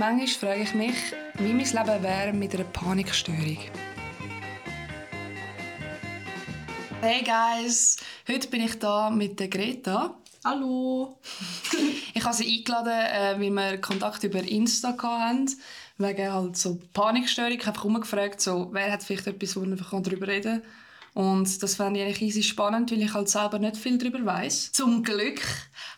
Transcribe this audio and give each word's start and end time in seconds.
Manchmal 0.00 0.56
frage 0.56 0.62
ich 0.62 0.72
mich, 0.72 0.94
wie 1.34 1.52
mein 1.52 1.58
Leben 1.58 2.02
wäre 2.02 2.32
mit 2.32 2.54
einer 2.54 2.64
Panikstörung. 2.64 3.58
Hey 7.02 7.22
guys, 7.22 7.98
heute 8.26 8.48
bin 8.48 8.62
ich 8.62 8.78
da 8.78 9.10
mit 9.10 9.38
der 9.38 9.48
Greta. 9.48 10.14
Hallo. 10.42 11.18
ich 12.14 12.24
habe 12.24 12.34
sie 12.34 12.50
eingeladen, 12.50 12.88
äh, 12.94 13.34
weil 13.38 13.50
wir 13.50 13.78
Kontakt 13.82 14.24
über 14.24 14.42
Insta 14.42 14.96
hatten, 15.02 15.50
wegen 15.98 16.32
halt 16.32 16.56
so 16.56 16.78
Panikstörung. 16.94 17.52
Ich 17.52 17.58
habe 17.58 17.68
einfach 17.68 17.84
umgefragt, 17.84 18.40
so, 18.40 18.70
wer 18.72 18.90
hat 18.90 19.02
vielleicht 19.02 19.26
etwas, 19.26 19.54
wo 19.54 19.60
man 19.60 19.76
darüber 19.76 20.28
reden 20.28 20.62
kann. 20.62 20.70
Und 21.14 21.62
das 21.62 21.74
fand 21.74 21.96
ich 21.96 22.02
eigentlich 22.02 22.22
easy 22.22 22.42
spannend, 22.42 22.92
weil 22.92 23.02
ich 23.02 23.12
halt 23.12 23.28
selber 23.28 23.58
nicht 23.58 23.76
viel 23.76 23.98
darüber 23.98 24.24
weiß. 24.24 24.72
Zum 24.72 25.02
Glück 25.02 25.40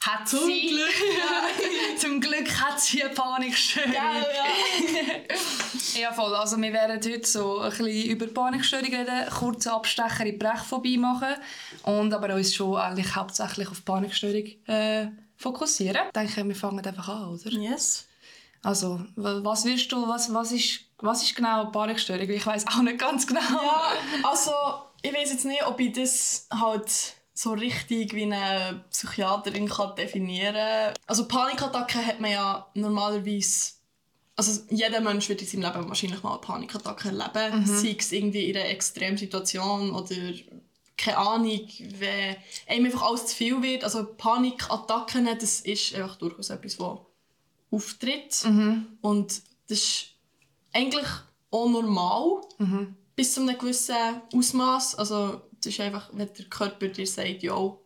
hat 0.00 0.27
zum 0.27 0.46
sie... 0.46 0.68
Glück, 0.68 0.95
ja. 1.18 1.96
zum 1.98 2.20
Glück 2.20 2.48
hat 2.60 2.80
sie 2.80 3.02
eine 3.02 3.12
Panikstörung. 3.12 3.92
Ja, 3.92 4.14
ja. 4.14 6.01
ja, 6.01 6.12
voll. 6.12 6.34
Also 6.34 6.56
wir 6.56 6.73
werden 6.73 6.96
heute 6.96 7.27
so 7.27 7.60
ein 7.60 7.70
bisschen 7.70 8.10
über 8.10 8.27
Panikstörung 8.27 8.87
reden, 8.87 9.28
kurze 9.38 9.73
Abstecher 9.73 10.24
in 10.24 10.38
Brechphobie 10.38 10.96
machen 10.96 11.34
und 11.82 12.15
aber 12.15 12.34
uns 12.34 12.54
schon 12.54 12.76
eigentlich 12.76 13.15
hauptsächlich 13.15 13.68
auf 13.68 13.84
Panikstörung 13.84 14.46
äh, 14.66 15.09
fokussieren. 15.37 16.06
Ich 16.06 16.12
denke, 16.12 16.48
wir 16.48 16.56
fangen 16.56 16.84
einfach 16.84 17.09
an, 17.09 17.29
oder? 17.29 17.51
Yes. 17.51 18.06
Also, 18.62 19.01
was 19.16 19.65
wirst 19.65 19.90
du, 19.90 20.09
was, 20.09 20.32
was, 20.32 20.52
ist, 20.52 20.80
was 20.98 21.23
ist 21.23 21.34
genau 21.34 21.66
Panikstörung? 21.66 22.30
Ich 22.30 22.46
weiß 22.46 22.66
auch 22.68 22.82
nicht 22.82 22.98
ganz 22.98 23.26
genau. 23.26 23.40
Ja, 23.40 23.92
also 24.23 24.52
ich 25.02 25.12
weiß 25.12 25.33
jetzt 25.33 25.45
nicht, 25.45 25.66
ob 25.66 25.80
ich 25.80 25.92
das 25.92 26.47
halt 26.51 27.16
so 27.34 27.52
richtig 27.52 28.15
wie 28.15 28.24
eine 28.24 28.84
Psychiaterin 28.91 29.69
kann 29.69 29.97
definieren 29.97 30.55
kann. 30.55 30.95
Also 31.06 31.27
Panikattacken 31.27 32.06
hat 32.06 32.20
man 32.20 32.30
ja 32.30 32.66
normalerweise 32.74 33.73
also 34.34 34.62
jeder 34.70 35.01
Mensch 35.01 35.29
wird 35.29 35.43
in 35.43 35.46
seinem 35.46 35.62
Leben 35.62 35.88
wahrscheinlich 35.88 36.23
mal 36.23 36.33
eine 36.33 36.41
Panikattacke 36.41 37.09
erleben, 37.09 37.60
mhm. 37.60 37.66
sei 37.66 37.96
es 37.99 38.13
irgendwie 38.13 38.49
in 38.49 38.57
einer 38.57 38.68
Extremsituation 38.71 39.91
oder 39.91 40.15
keine 40.96 41.19
Ahnung, 41.19 41.69
wenn 41.98 42.37
einem 42.66 42.87
einfach 42.87 43.02
alles 43.02 43.26
zu 43.26 43.37
viel 43.37 43.63
wird. 43.63 43.85
Also 43.85 44.07
Panikattacken, 44.16 45.26
das 45.38 45.60
ist 45.60 45.95
einfach 45.95 46.16
durchaus 46.16 46.51
etwas, 46.51 46.79
was 46.80 46.98
auftritt. 47.71 48.45
Mhm. 48.45 48.87
Und 49.01 49.43
das 49.69 49.79
ist 49.79 50.07
eigentlich 50.73 51.07
auch 51.51 51.69
normal. 51.69 52.41
Mhm 52.59 52.96
bis 53.16 53.35
zu 53.35 53.41
einem 53.41 53.59
gewissen 53.59 53.96
Ausmaß. 54.35 54.96
Also 54.96 55.43
das 55.59 55.66
ist 55.66 55.80
einfach, 55.80 56.10
wenn 56.13 56.29
der 56.32 56.45
Körper 56.46 56.88
dir 56.88 57.07
sagt, 57.07 57.43
ja, 57.43 57.77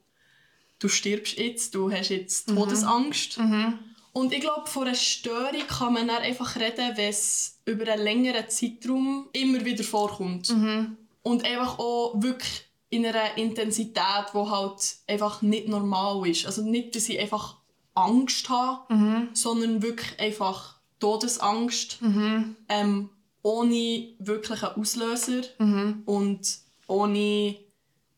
du 0.79 0.89
stirbst 0.89 1.39
jetzt, 1.39 1.75
du 1.75 1.91
hast 1.91 2.11
jetzt 2.11 2.51
mhm. 2.51 2.57
Todesangst. 2.57 3.39
Mhm. 3.39 3.79
Und 4.13 4.33
ich 4.33 4.41
glaube, 4.41 4.67
von 4.67 4.85
einer 4.85 4.95
Störung 4.95 5.67
kann 5.69 5.93
man 5.93 6.09
dann 6.09 6.23
einfach 6.23 6.57
reden, 6.57 6.97
wenn 6.97 7.11
es 7.11 7.59
über 7.67 7.93
einen 7.93 8.03
längeren 8.03 8.49
Zeitraum 8.49 9.29
immer 9.33 9.65
wieder 9.65 9.85
vorkommt. 9.85 10.49
Mhm. 10.49 10.97
Und 11.23 11.45
einfach 11.45 11.79
auch 11.79 12.15
wirklich 12.17 12.65
in 12.89 13.05
einer 13.05 13.37
Intensität, 13.37 14.27
die 14.33 14.39
halt 14.39 14.97
einfach 15.07 15.43
nicht 15.43 15.69
normal 15.69 16.27
ist. 16.29 16.47
Also 16.47 16.63
nicht, 16.63 16.95
dass 16.95 17.09
ich 17.09 17.19
einfach 17.19 17.59
Angst 17.95 18.49
habe, 18.49 18.95
mhm. 18.95 19.29
sondern 19.33 19.83
wirklich 19.83 20.19
einfach 20.19 20.77
Todesangst. 20.99 22.01
Mhm. 22.01 22.57
Ähm, 22.69 23.11
ohne 23.47 24.09
wirklichen 24.19 24.71
Auslöser 24.71 25.43
mhm. 25.59 26.03
und 26.05 26.59
ohne 26.89 27.55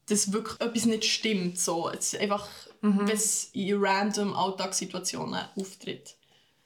dass 0.06 0.32
wirklich 0.32 0.58
etwas 0.58 0.86
nicht 0.86 1.04
stimmt. 1.04 1.58
So. 1.58 1.90
Es 1.90 2.14
einfach, 2.14 2.48
mhm. 2.80 3.00
wenn 3.00 3.14
es 3.14 3.50
in 3.52 3.76
random 3.78 4.34
Alltagssituationen 4.34 5.40
auftritt. 5.54 6.16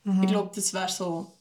Mhm. 0.04 0.22
Ich 0.22 0.30
glaube, 0.30 0.52
das 0.54 0.72
wäre 0.72 0.88
so 0.88 1.32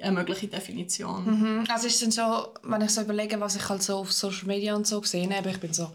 eine 0.00 0.12
mögliche 0.12 0.46
Definition. 0.46 1.24
Mhm. 1.24 1.64
Also 1.68 1.88
ist 1.88 2.00
es 2.00 2.14
so, 2.14 2.54
wenn 2.62 2.82
ich 2.82 2.90
so 2.90 3.00
überlege, 3.00 3.40
was 3.40 3.56
ich 3.56 3.68
halt 3.68 3.82
so 3.82 3.96
auf 3.96 4.12
Social 4.12 4.46
Media 4.46 4.76
und 4.76 4.86
so 4.86 5.00
gesehen 5.00 5.34
habe, 5.34 5.50
ich 5.50 5.58
bin 5.58 5.74
so 5.74 5.90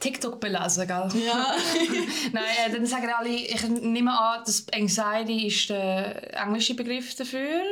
TikTok 0.00 0.40
belesen, 0.40 0.88
gell? 0.88 1.08
Ja. 1.24 1.54
Nein, 2.32 2.44
äh, 2.66 2.72
dann 2.72 2.86
sagen 2.86 3.08
alle, 3.16 3.28
ich 3.28 3.68
nehme 3.68 4.18
an, 4.18 4.42
dass 4.44 4.66
Anxiety 4.72 5.46
ist 5.46 5.70
der 5.70 6.42
englische 6.42 6.74
Begriff 6.74 7.14
dafür. 7.14 7.62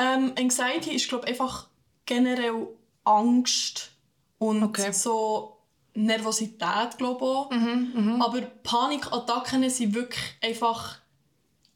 Ähm, 0.00 0.32
Anxiety 0.38 0.94
ist, 0.94 1.08
glaube 1.08 1.28
einfach 1.28 1.66
generell 2.06 2.68
Angst 3.04 3.90
und 4.38 4.62
okay. 4.62 4.92
so 4.92 5.58
Nervosität, 5.94 6.96
glaube 6.96 7.46
ich. 7.50 7.58
Mhm, 7.58 7.92
mh. 7.94 8.24
Aber 8.24 8.40
Panikattacken 8.40 9.68
sind 9.68 9.94
wirklich 9.94 10.24
einfach... 10.42 10.96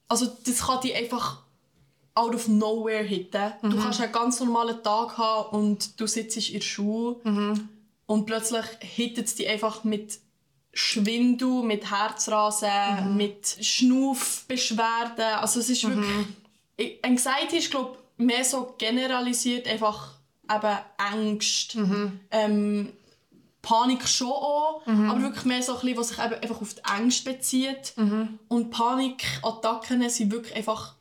Also 0.08 0.26
das 0.46 0.66
kann 0.66 0.80
dich 0.80 0.94
einfach 0.94 1.42
out 2.14 2.34
of 2.34 2.48
nowhere 2.48 3.02
hitten. 3.02 3.52
Mhm. 3.60 3.70
Du 3.70 3.82
kannst 3.82 4.00
einen 4.00 4.12
ganz 4.12 4.40
normalen 4.40 4.82
Tag 4.82 5.18
haben 5.18 5.56
und 5.56 6.00
du 6.00 6.06
sitzt 6.06 6.36
in 6.36 6.54
der 6.54 6.60
Schule 6.60 7.16
mhm. 7.24 7.68
und 8.06 8.24
plötzlich 8.24 8.64
hittet 8.80 9.26
es 9.26 9.34
dich 9.34 9.48
einfach 9.48 9.84
mit 9.84 10.18
Schwindel, 10.72 11.62
mit 11.62 11.90
Herzrasen, 11.90 13.10
mhm. 13.10 13.16
mit 13.16 13.46
Schnaufbeschwerden. 13.60 15.34
Also 15.40 15.60
es 15.60 15.68
ist 15.68 15.84
wirklich... 15.84 16.08
Mhm. 16.08 16.34
Anxiety 17.02 17.58
ist, 17.58 17.70
glaube 17.70 17.98
mehr 18.16 18.44
so 18.44 18.74
generalisiert 18.78 19.66
einfach 19.68 20.14
eben 20.50 20.78
Ängste. 21.12 21.80
Mhm. 21.80 22.20
Ähm, 22.30 22.92
Panik 23.64 24.06
schon 24.06 24.28
auch, 24.28 24.82
mhm. 24.84 25.10
aber 25.10 25.22
wirklich 25.22 25.46
mehr 25.46 25.62
so 25.62 25.72
ein 25.72 25.80
bisschen, 25.80 25.96
was 25.96 26.08
sich 26.08 26.18
eben 26.18 26.34
einfach 26.34 26.60
auf 26.60 26.74
die 26.74 26.82
Ängste 26.98 27.32
bezieht. 27.32 27.94
Mhm. 27.96 28.38
Und 28.48 28.70
Panikattacken 28.70 30.08
sind 30.10 30.30
wirklich 30.30 30.54
einfach, 30.54 30.94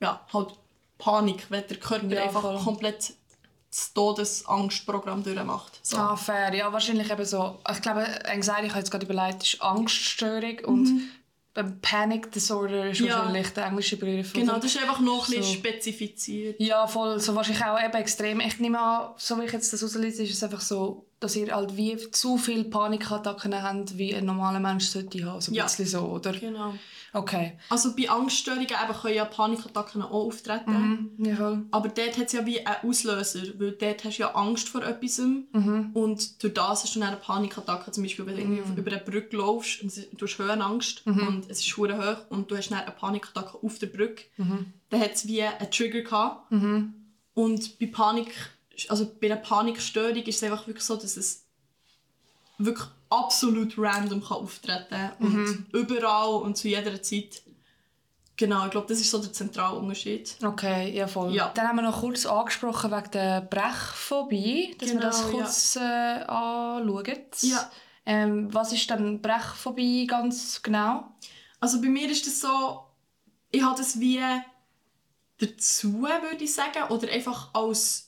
ja, 0.00 0.20
halt 0.32 0.50
Panik, 0.98 1.46
wenn 1.48 1.66
der 1.66 1.78
Körper 1.78 2.06
ja, 2.06 2.24
einfach 2.24 2.42
voll. 2.42 2.58
komplett 2.58 3.14
das 3.70 3.92
Todesangstprogramm 3.92 5.22
durchmacht. 5.22 5.80
So. 5.82 5.96
Ah, 5.96 6.16
fair. 6.16 6.54
Ja, 6.54 6.72
wahrscheinlich 6.72 7.10
eben 7.10 7.24
so. 7.24 7.58
Ich 7.70 7.82
glaube, 7.82 8.06
Anxiety, 8.26 8.66
ich 8.66 8.70
habe 8.70 8.78
jetzt 8.78 8.90
gerade 8.90 9.04
überlegt, 9.06 9.42
ist 9.42 9.62
Angststörung 9.62 10.58
und 10.64 10.84
mhm. 10.84 11.08
Panic 11.64 12.30
Disorder 12.32 12.90
ist 12.90 13.00
ja. 13.00 13.16
wahrscheinlich 13.16 13.48
der 13.50 13.66
englische 13.66 13.96
Begriff. 13.96 14.32
Genau, 14.32 14.56
das 14.56 14.66
ist 14.66 14.78
einfach 14.78 15.00
noch 15.00 15.28
ein 15.28 15.42
so. 15.42 15.52
spezifiziert. 15.52 16.60
Ja, 16.60 16.86
voll. 16.86 17.18
So 17.18 17.34
wahrscheinlich 17.34 17.64
auch 17.64 17.82
eben 17.82 17.94
extrem. 17.94 18.40
Ich 18.40 18.58
nehme 18.60 18.78
an, 18.78 19.14
so 19.16 19.40
wie 19.40 19.44
ich 19.44 19.52
jetzt 19.52 19.72
das 19.72 19.82
auslese, 19.82 20.22
ist 20.22 20.32
es 20.32 20.42
einfach 20.42 20.60
so, 20.60 21.05
dass 21.20 21.34
ihr 21.34 21.54
halt 21.54 21.76
wie 21.76 21.96
zu 22.10 22.36
viele 22.36 22.64
Panikattacken 22.64 23.62
habt, 23.62 23.96
wie 23.96 24.14
ein 24.14 24.26
normaler 24.26 24.60
Mensch 24.60 24.86
sollte 24.86 25.24
haben. 25.24 25.40
So 25.40 25.50
ein 25.50 25.54
ja. 25.54 25.64
bisschen 25.64 25.86
so, 25.86 26.00
oder? 26.00 26.32
Genau. 26.32 26.74
Okay. 27.12 27.58
Also 27.70 27.96
bei 27.96 28.10
Angststörungen 28.10 28.66
eben 28.66 29.00
können 29.00 29.14
ja 29.14 29.24
Panikattacken 29.24 30.02
auch 30.02 30.26
auftreten. 30.26 31.14
Mhm, 31.16 31.24
ja. 31.24 31.62
Aber 31.70 31.88
dort 31.88 32.18
hat 32.18 32.26
es 32.26 32.32
ja 32.32 32.44
wie 32.44 32.64
einen 32.66 32.76
Auslöser, 32.82 33.40
weil 33.58 33.72
dort 33.72 34.04
hast 34.04 34.18
du 34.18 34.22
ja 34.22 34.34
Angst 34.34 34.68
vor 34.68 34.82
etwas 34.82 35.18
mhm. 35.18 35.90
und 35.94 36.42
durch 36.42 36.52
das 36.52 36.82
hast 36.82 36.94
du 36.94 37.00
dann 37.00 37.08
eine 37.08 37.16
Panikattacke. 37.16 37.90
Zum 37.90 38.02
Beispiel, 38.02 38.26
wenn 38.26 38.36
du 38.36 38.42
mhm. 38.44 38.76
über 38.76 38.92
eine 38.92 39.00
Brücke 39.00 39.36
laufst 39.36 39.82
und 39.82 39.96
du 40.20 40.26
hast 40.26 40.38
Höhenangst 40.38 41.06
mhm. 41.06 41.26
und 41.26 41.50
es 41.50 41.60
ist 41.60 41.76
hoch 41.76 41.86
und 42.28 42.50
du 42.50 42.56
hast 42.56 42.68
dann 42.68 42.80
eine 42.80 42.90
Panikattacke 42.90 43.58
auf 43.62 43.78
der 43.78 43.86
Brücke, 43.86 44.24
mhm. 44.36 44.74
dann 44.90 45.00
hat 45.00 45.14
es 45.14 45.26
wie 45.26 45.42
einen 45.42 45.70
Trigger 45.70 46.02
gehabt. 46.02 46.52
Mhm. 46.52 46.94
Und 47.32 47.78
bei 47.78 47.86
Panik, 47.86 48.32
also 48.88 49.10
bei 49.20 49.26
einer 49.26 49.40
Panikstörung 49.40 50.22
ist 50.22 50.36
es 50.36 50.42
einfach 50.42 50.66
wirklich 50.66 50.84
so, 50.84 50.96
dass 50.96 51.16
es 51.16 51.46
wirklich 52.58 52.86
absolut 53.10 53.74
random 53.76 54.22
kann 54.22 54.38
auftreten 54.38 55.12
und 55.20 55.34
mhm. 55.34 55.66
überall 55.72 56.42
und 56.42 56.56
zu 56.56 56.68
jeder 56.68 57.00
Zeit. 57.02 57.42
Genau, 58.38 58.66
ich 58.66 58.70
glaube, 58.70 58.86
das 58.86 59.00
ist 59.00 59.10
so 59.10 59.18
der 59.18 59.32
zentrale 59.32 59.78
Unterschied. 59.78 60.36
Okay, 60.44 60.94
ja 60.94 61.06
voll. 61.06 61.34
Ja. 61.34 61.50
Dann 61.54 61.68
haben 61.68 61.76
wir 61.76 61.82
noch 61.82 62.00
kurz 62.00 62.26
angesprochen 62.26 62.90
wegen 62.90 63.10
der 63.10 63.40
Brechphobie, 63.40 64.76
dass 64.78 64.90
genau, 64.90 65.00
wir 65.00 65.06
das 65.06 65.26
genau, 65.26 65.38
kurz 65.38 65.74
ja. 65.74 66.18
äh, 66.18 66.24
anschauen. 66.24 67.24
Ja. 67.42 67.70
Ähm, 68.04 68.52
was 68.52 68.72
ist 68.72 68.90
dann 68.90 69.22
Brechphobie 69.22 70.06
ganz 70.06 70.62
genau? 70.62 71.04
Also 71.60 71.80
bei 71.80 71.88
mir 71.88 72.10
ist 72.10 72.26
das 72.26 72.40
so, 72.40 72.84
ich 73.50 73.62
habe 73.62 73.76
das 73.76 73.98
wie 73.98 74.20
dazu, 75.38 76.02
würde 76.02 76.44
ich 76.44 76.54
sagen, 76.54 76.90
oder 76.90 77.10
einfach 77.10 77.54
als 77.54 78.05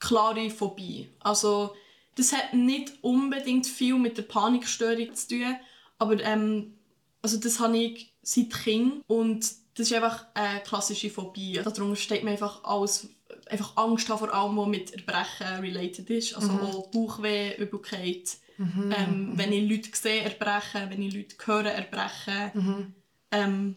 klare 0.00 0.50
Phobie. 0.50 1.08
Also 1.20 1.76
das 2.16 2.32
hat 2.32 2.54
nicht 2.54 2.92
unbedingt 3.02 3.66
viel 3.66 3.96
mit 3.96 4.18
der 4.18 4.22
Panikstörung 4.22 5.14
zu 5.14 5.28
tun, 5.28 5.56
aber 5.98 6.20
ähm, 6.22 6.74
also 7.22 7.38
das 7.38 7.60
habe 7.60 7.78
ich 7.78 8.12
seit 8.22 8.52
Kind 8.52 9.02
und 9.06 9.40
das 9.74 9.90
ist 9.90 9.92
einfach 9.92 10.26
eine 10.34 10.60
klassische 10.60 11.10
Phobie. 11.10 11.60
Darunter 11.62 11.96
steht 11.96 12.24
mir 12.24 12.32
einfach 12.32 12.64
alles, 12.64 13.08
einfach 13.48 13.76
Angst 13.76 14.08
haben 14.08 14.18
vor 14.18 14.34
allem, 14.34 14.56
was 14.56 14.68
mit 14.68 14.92
Erbrechen 14.92 15.60
related 15.60 16.10
ist. 16.10 16.34
Also 16.34 16.52
mhm. 16.52 16.60
auch 16.60 16.90
Bauchweh, 16.90 17.56
Übelkeit. 17.56 18.36
Mhm. 18.58 18.94
Ähm, 18.96 19.32
wenn 19.36 19.52
ich 19.52 19.70
Leute 19.70 19.90
sehe 19.96 20.22
erbrechen, 20.22 20.90
wenn 20.90 21.02
ich 21.02 21.14
Leute 21.14 21.36
höre 21.44 21.72
erbrechen. 21.72 22.50
Mhm. 22.54 22.94
Ähm, 23.30 23.76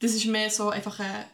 das 0.00 0.14
ist 0.14 0.26
mehr 0.26 0.50
so 0.50 0.70
einfach 0.70 0.98
eine 0.98 1.26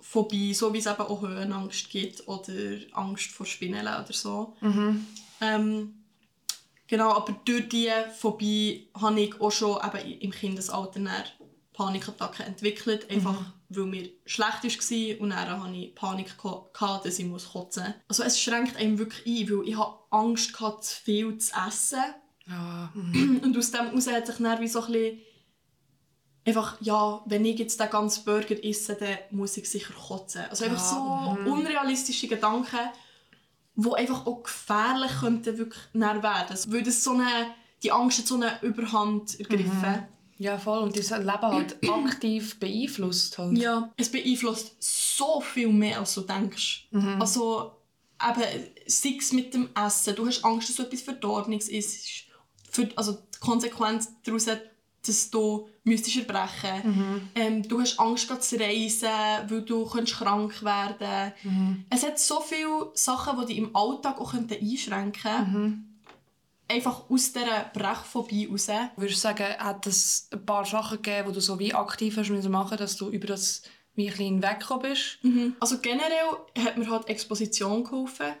Phobie, 0.00 0.54
so 0.54 0.72
wie 0.72 0.78
es 0.78 0.86
eben 0.86 1.00
auch 1.00 1.22
Höhenangst 1.22 1.90
gibt 1.90 2.26
oder 2.28 2.52
Angst 2.92 3.30
vor 3.30 3.46
Spinnen 3.46 3.82
oder 3.82 4.12
so. 4.12 4.56
Mhm. 4.60 5.06
Ähm, 5.40 5.94
genau, 6.86 7.12
aber 7.12 7.32
durch 7.44 7.68
diese 7.68 8.10
Phobie 8.16 8.88
habe 8.94 9.20
ich 9.20 9.40
auch 9.40 9.50
schon 9.50 9.78
eben 9.82 10.20
im 10.20 10.30
Kindesalter 10.30 11.00
Panikattacken 11.72 12.46
entwickelt. 12.46 13.10
Einfach, 13.10 13.40
mhm. 13.40 13.46
weil 13.68 13.86
mir 13.86 14.10
schlecht 14.26 14.64
war 14.64 15.20
und 15.20 15.30
dann 15.30 15.62
hatte 15.62 15.76
ich 15.76 15.94
Panik, 15.94 16.36
gehabt, 16.38 17.06
dass 17.06 17.18
ich 17.18 17.30
kotzen 17.30 17.84
muss. 17.84 17.94
Also 18.08 18.22
es 18.24 18.40
schränkt 18.40 18.76
einem 18.76 18.98
wirklich 18.98 19.48
ein, 19.48 19.56
weil 19.56 19.68
ich 19.68 19.78
hatte 19.78 19.98
Angst, 20.10 20.52
gehabt, 20.52 20.84
zu 20.84 21.00
viel 21.02 21.38
zu 21.38 21.52
essen. 21.66 22.02
Ja. 22.46 22.92
Und 22.94 23.56
aus 23.56 23.70
dem 23.70 23.86
heraus 23.86 24.06
hat 24.08 24.26
sich 24.26 24.36
dann 24.36 24.60
wie 24.60 24.68
so 24.68 24.82
ein 24.82 24.92
bisschen 24.92 25.18
einfach, 26.48 26.76
ja, 26.80 27.22
wenn 27.26 27.44
ich 27.44 27.58
jetzt 27.58 27.80
den 27.80 27.90
ganzen 27.90 28.24
Burger 28.24 28.62
esse, 28.64 28.94
dann 28.94 29.18
muss 29.30 29.56
ich 29.56 29.68
sicher 29.68 29.94
kotzen. 29.94 30.42
Also 30.50 30.64
einfach 30.64 30.82
so 30.82 30.96
Ja, 30.96 31.36
mhm. 31.40 31.46
unrealistische 31.46 32.28
Gedanken, 32.28 32.78
die 33.76 33.94
einfach 33.94 34.26
auch 34.26 34.42
gefährlich 34.42 35.12
könnten 35.20 35.58
wirklich 35.58 35.82
werden. 35.92 36.58
Weil 36.68 36.82
das 36.82 37.04
so 37.04 37.12
eine, 37.12 37.54
die 37.82 37.92
Angst 37.92 38.18
hat 38.18 38.26
so 38.26 38.34
eine 38.34 38.60
Überhand 38.62 39.38
ergriffen. 39.38 40.08
Ja, 40.38 40.56
voll. 40.56 40.78
Und 40.78 40.96
unser 40.96 41.18
Leben 41.18 41.42
halt 41.42 41.76
aktiv 41.88 42.58
beeinflusst. 42.60 43.38
Halt. 43.38 43.58
Ja, 43.58 43.92
es 43.96 44.10
beeinflusst 44.10 44.76
so 44.78 45.40
viel 45.40 45.68
mehr, 45.68 45.98
als 45.98 46.14
du 46.14 46.20
denkst. 46.20 46.88
Also, 47.18 47.72
eben, 48.22 48.42
sei 48.86 49.16
es 49.18 49.32
mit 49.32 49.52
dem 49.52 49.68
Essen, 49.74 50.14
du 50.14 50.26
hast 50.26 50.44
Angst, 50.44 50.68
dass 50.68 50.76
du 50.76 50.82
etwas 50.84 51.02
Verdorbenes 51.02 51.68
isst. 51.68 52.26
Für, 52.70 52.88
also 52.96 53.12
die 53.12 53.38
Konsequenz 53.40 54.12
daraus, 54.24 54.46
dass 55.08 55.30
du 55.30 55.68
müsstest 55.84 56.18
erbrechen 56.18 57.30
ähm, 57.34 57.62
Du 57.66 57.80
hast 57.80 57.98
Angst, 57.98 58.28
zu 58.42 58.56
reisen, 58.56 59.08
weil 59.48 59.62
du 59.62 59.84
krank 59.86 60.62
werden 60.62 61.32
Es 61.90 62.04
hat 62.04 62.18
so 62.18 62.40
viele 62.40 62.90
Sachen, 62.94 63.40
die 63.40 63.46
dich 63.46 63.58
im 63.58 63.74
Alltag 63.74 64.20
auch 64.20 64.34
einschränken 64.34 65.12
könnten. 65.12 65.84
Einfach 66.70 67.08
aus 67.08 67.32
dieser 67.32 67.70
Brechphobie 67.72 68.46
raus. 68.46 68.68
Würdest 68.96 69.18
du 69.18 69.20
sagen, 69.28 69.46
hat 69.58 69.86
es 69.86 70.28
ein 70.32 70.44
paar 70.44 70.66
Sachen 70.66 71.00
gegeben, 71.00 71.28
die 71.28 71.34
du 71.34 71.40
so 71.40 71.58
wie 71.58 71.72
aktiv 71.72 72.16
hast 72.18 72.28
müssen 72.28 72.52
machen, 72.52 72.76
dass 72.76 72.96
du 72.98 73.08
über 73.08 73.26
das 73.26 73.62
wie 73.94 74.08
ein 74.10 74.14
hinweggekommen 74.14 74.90
bist? 74.90 75.18
Also 75.60 75.78
generell 75.78 76.64
hat 76.64 76.76
mir 76.76 76.88
halt 76.90 77.08
Exposition 77.08 77.84
geholfen. 77.84 78.34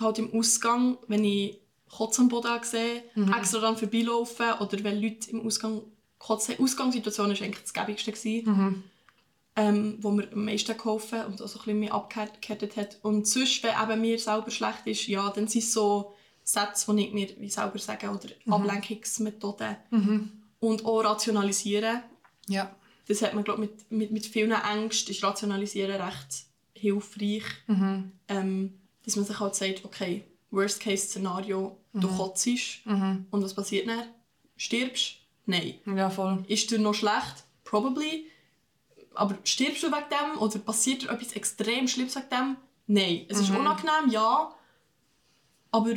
Halt 0.00 0.18
im 0.18 0.34
Ausgang, 0.34 0.98
wenn 1.06 1.22
ich 1.24 1.60
Kotz 1.90 2.18
am 2.18 2.28
Boden 2.28 2.60
gesehen 2.60 3.02
extra 3.36 3.60
dann 3.60 3.76
vorbeilaufen 3.76 4.52
oder 4.60 4.82
wenn 4.82 5.00
Leute 5.00 5.30
im 5.30 5.46
Ausgang 5.46 5.82
Kotz 6.18 6.48
haben. 6.48 6.62
Ausgangssituation 6.62 7.28
war 7.28 7.42
eigentlich 7.42 7.62
das 7.62 7.72
gäbigste, 7.72 8.12
gewesen, 8.12 8.84
ähm, 9.56 9.98
wo 10.00 10.10
mir 10.10 10.30
am 10.32 10.44
meisten 10.44 10.76
geholfen 10.76 11.24
und 11.26 11.40
auch 11.40 11.46
so 11.46 11.58
ein 11.58 11.64
bisschen 11.64 11.80
mich 11.80 11.92
abgehärtet 11.92 12.76
hat. 12.76 12.98
Und 13.02 13.28
sonst, 13.28 13.62
wenn 13.62 13.74
eben 13.80 14.00
mir 14.00 14.18
selber 14.18 14.50
schlecht 14.50 14.86
ist, 14.86 15.06
ja, 15.06 15.30
dann 15.30 15.46
sind 15.46 15.62
es 15.62 15.72
so 15.72 16.14
Sätze, 16.42 16.94
die 16.94 17.06
ich 17.06 17.12
mir 17.12 17.28
wie 17.38 17.48
selber 17.48 17.78
sage 17.78 18.08
oder 18.08 18.28
Ablenkungsmethoden. 18.52 19.76
Und 20.60 20.84
auch 20.84 21.00
rationalisieren. 21.00 22.02
Ja. 22.48 22.74
Das 23.06 23.22
hat 23.22 23.34
man, 23.34 23.44
glaub, 23.44 23.58
mit, 23.58 23.90
mit, 23.90 24.10
mit 24.10 24.26
vielen 24.26 24.52
Ängsten 24.52 25.14
ist 25.14 25.22
Rationalisieren 25.22 26.00
recht 26.00 26.46
hilfreich. 26.72 27.44
Ähm, 28.28 28.74
dass 29.04 29.16
man 29.16 29.24
sich 29.26 29.38
halt 29.38 29.54
sagt, 29.54 29.84
okay, 29.84 30.24
Worst-Case-Szenario, 30.54 31.76
du 31.92 32.08
kotzt 32.16 32.46
und 32.86 33.26
was 33.32 33.54
passiert 33.54 33.88
dann? 33.88 34.04
Stirbst? 34.56 35.16
Nein. 35.46 35.74
Ja, 35.86 36.08
voll. 36.10 36.44
Ist 36.48 36.70
dir 36.70 36.78
noch 36.78 36.94
schlecht? 36.94 37.44
Probably. 37.64 38.26
Aber 39.14 39.36
stirbst 39.44 39.82
du 39.82 39.88
wegen 39.88 40.08
dem? 40.10 40.40
Oder 40.40 40.58
passiert 40.58 41.02
dir 41.02 41.10
etwas 41.10 41.32
extrem 41.32 41.86
Schlimmes 41.88 42.16
wegen 42.16 42.28
dem? 42.30 42.56
Nein. 42.86 43.26
Es 43.28 43.40
ist 43.40 43.50
unangenehm, 43.50 44.10
ja. 44.10 44.52
Aber 45.70 45.94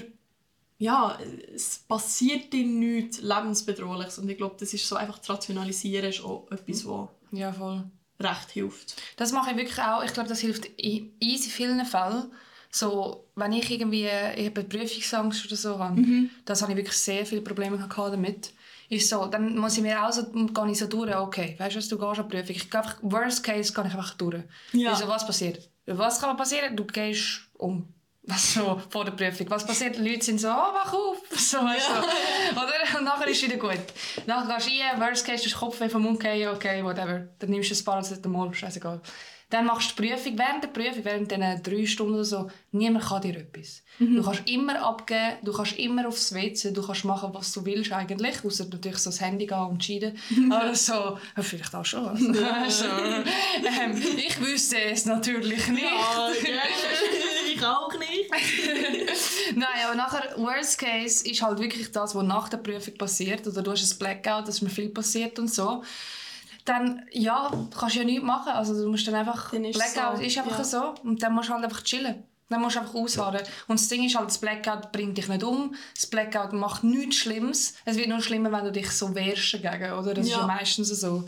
ja, 0.80 1.18
es 1.54 1.80
passiert 1.80 2.51
dir 2.54 2.65
nichts 2.65 3.21
Lebensbedrohliches. 3.21 4.19
Und 4.19 4.30
ich 4.30 4.38
glaube, 4.38 4.56
das 4.59 4.74
ist 4.74 4.88
so 4.88 4.95
einfach 4.95 5.19
zu 5.19 5.31
rationalisieren, 5.31 6.09
ist 6.09 6.24
auch 6.24 6.48
etwas, 6.51 6.86
was 6.86 7.09
Ja, 7.31 7.51
voll. 7.54 7.83
recht 8.19 8.51
hilft. 8.51 9.01
Das 9.15 9.31
mache 9.31 9.51
ich 9.51 9.57
wirklich 9.57 9.80
auch. 9.80 10.04
Ich 10.04 10.13
glaube, 10.13 10.30
das 10.30 10.39
hilft 10.39 10.65
in 10.65 11.13
easy 11.19 11.50
vielen 11.50 11.86
Fällen. 11.86 12.31
So, 12.69 13.25
wenn 13.35 13.53
ich 13.53 13.71
irgendwie 13.71 14.07
ich 14.35 14.45
habe 14.47 14.63
Prüfungsangst 14.63 15.45
oder 15.45 15.55
so 15.55 15.79
habe, 15.79 16.01
das 16.45 16.61
habe 16.61 16.73
ich 16.73 16.77
wirklich 16.77 16.97
sehr 16.97 17.25
viele 17.25 17.41
Probleme 17.41 17.77
gehabt 17.77 18.13
damit. 18.13 18.53
Ist 18.89 19.09
so, 19.09 19.25
dann 19.25 19.57
muss 19.57 19.75
ich 19.75 19.83
mir 19.83 20.01
auch 20.05 20.13
so, 20.13 20.31
gehe 20.31 20.71
ich 20.71 20.77
so 20.77 20.87
durch, 20.87 21.13
okay, 21.13 21.55
weißt 21.57 21.75
du 21.75 21.79
was, 21.79 21.89
du 21.89 21.97
gehst 21.97 22.19
an 22.19 22.29
die 22.29 22.35
Prüfung. 22.37 22.55
Ich 22.55 22.69
gehe 22.69 22.79
einfach, 22.79 22.97
worst 23.01 23.43
case, 23.43 23.73
gehe 23.73 23.85
ich 23.85 23.93
einfach 23.93 24.13
durch. 24.13 24.43
Ja. 24.71 24.91
Also, 24.91 25.07
was 25.09 25.25
passiert? 25.25 25.69
Was 25.85 26.21
kann 26.21 26.37
passieren? 26.37 26.75
Du 26.75 26.85
gehst 26.85 27.41
um. 27.57 27.87
Was 28.23 28.53
so 28.53 28.81
vor 28.89 29.03
der 29.03 29.11
Prüfung. 29.11 29.49
Was 29.49 29.65
passiert? 29.65 29.97
Die 29.97 30.07
Leute 30.07 30.23
sind 30.23 30.39
so, 30.39 30.49
oh, 30.49 30.51
wach 30.51 30.93
auf. 30.93 31.17
So, 31.37 31.57
weißt 31.57 31.89
du. 31.89 32.59
Oder? 32.59 32.99
Und 32.99 33.05
nachher 33.05 33.27
ist 33.27 33.43
es 33.43 33.49
wieder 33.49 33.57
gut. 33.57 33.79
Nachher 34.25 34.55
gehst 34.55 34.67
du 34.69 34.71
rein, 34.71 35.01
worst 35.01 35.25
case, 35.25 35.43
du 35.43 35.49
hast 35.49 35.59
Kopf 35.59 35.91
vom 35.91 36.01
Mund 36.01 36.21
fallen, 36.21 36.47
okay, 36.49 36.83
whatever. 36.83 37.27
Dann 37.39 37.49
nimmst 37.49 37.71
du 37.71 37.75
ein 37.75 37.83
Paracetamol, 37.83 38.53
scheißegal. 38.53 39.01
Dann 39.49 39.65
machst 39.65 39.97
du 39.97 40.01
die 40.01 40.09
Prüfung. 40.09 40.38
Während 40.38 40.63
der 40.63 40.67
Prüfung, 40.69 41.05
während 41.05 41.31
diesen 41.31 41.63
drei 41.63 41.85
Stunden 41.85 42.15
oder 42.15 42.25
so, 42.25 42.51
niemand 42.71 43.05
kann 43.05 43.21
dir 43.21 43.38
etwas. 43.38 43.81
Du 43.97 44.21
kannst 44.21 44.47
immer 44.49 44.81
abgeben, 44.83 45.38
du 45.44 45.53
kannst 45.53 45.79
immer 45.79 46.07
aufs 46.07 46.33
WC, 46.33 46.71
du 46.71 46.85
kannst 46.85 47.05
machen, 47.05 47.33
was 47.33 47.53
du 47.53 47.65
willst 47.65 47.91
eigentlich, 47.94 48.44
außer 48.44 48.65
natürlich 48.65 48.97
so 48.97 49.09
das 49.09 49.21
Handy 49.21 49.47
gehen 49.47 49.57
und 49.57 49.83
scheiden. 49.83 50.17
Aber 50.51 50.75
so, 50.75 51.17
vielleicht 51.39 51.73
auch 51.73 51.85
schon. 51.85 52.07
Also, 52.57 52.85
so, 52.85 52.91
ähm, 53.65 54.01
ich 54.17 54.39
wüsste 54.41 54.81
es 54.81 55.05
natürlich 55.05 55.67
nicht. 55.67 55.85
ich 57.53 57.65
auch 57.65 57.97
nicht. 57.97 58.29
Nein, 59.55 59.67
aber 59.85 59.95
nachher, 59.95 60.33
worst 60.38 60.77
case, 60.77 61.27
ist 61.27 61.41
halt 61.41 61.59
wirklich 61.59 61.91
das, 61.91 62.15
was 62.15 62.23
nach 62.23 62.49
der 62.49 62.57
Prüfung 62.57 62.95
passiert. 62.95 63.47
Oder 63.47 63.61
du 63.61 63.71
hast 63.71 63.94
ein 63.94 63.99
Blackout, 63.99 64.47
dass 64.47 64.61
mir 64.61 64.69
viel 64.69 64.89
passiert 64.89 65.39
und 65.39 65.51
so. 65.51 65.83
Dann, 66.67 67.05
ja, 67.11 67.49
kannst 67.79 67.95
du 67.95 67.99
ja 67.99 68.05
nichts 68.05 68.23
machen. 68.25 68.49
Also 68.51 68.73
du 68.73 68.89
musst 68.89 69.07
dann 69.07 69.15
einfach, 69.15 69.51
Dann 69.51 69.63
ist 69.63 69.75
Blackout 69.77 70.17
so, 70.17 70.23
ist 70.23 70.37
einfach 70.37 70.57
ja. 70.57 70.63
so. 70.65 70.95
Und 71.03 71.23
dann 71.23 71.33
musst 71.33 71.47
du 71.47 71.53
halt 71.53 71.63
einfach 71.63 71.81
chillen. 71.81 72.23
Dann 72.49 72.61
musst 72.61 72.75
du 72.75 72.81
einfach 72.81 72.93
ausharren. 72.93 73.41
Und 73.69 73.79
das 73.79 73.87
Ding 73.87 74.03
ist 74.05 74.15
halt, 74.17 74.27
das 74.27 74.37
Blackout 74.37 74.91
bringt 74.91 75.17
dich 75.17 75.29
nicht 75.29 75.43
um. 75.43 75.75
Das 75.95 76.07
Blackout 76.07 76.51
macht 76.51 76.83
nichts 76.83 77.15
Schlimmes. 77.17 77.75
Es 77.85 77.95
wird 77.95 78.09
nur 78.09 78.21
schlimmer, 78.21 78.51
wenn 78.51 78.65
du 78.65 78.71
dich 78.73 78.91
so 78.91 79.15
wehrst 79.15 79.53
dagegen, 79.53 79.93
oder? 79.93 80.13
Das 80.13 80.25
ist 80.25 80.31
Ja. 80.33 80.41
ja 80.41 80.47
meistens 80.47 80.89
so. 80.89 81.23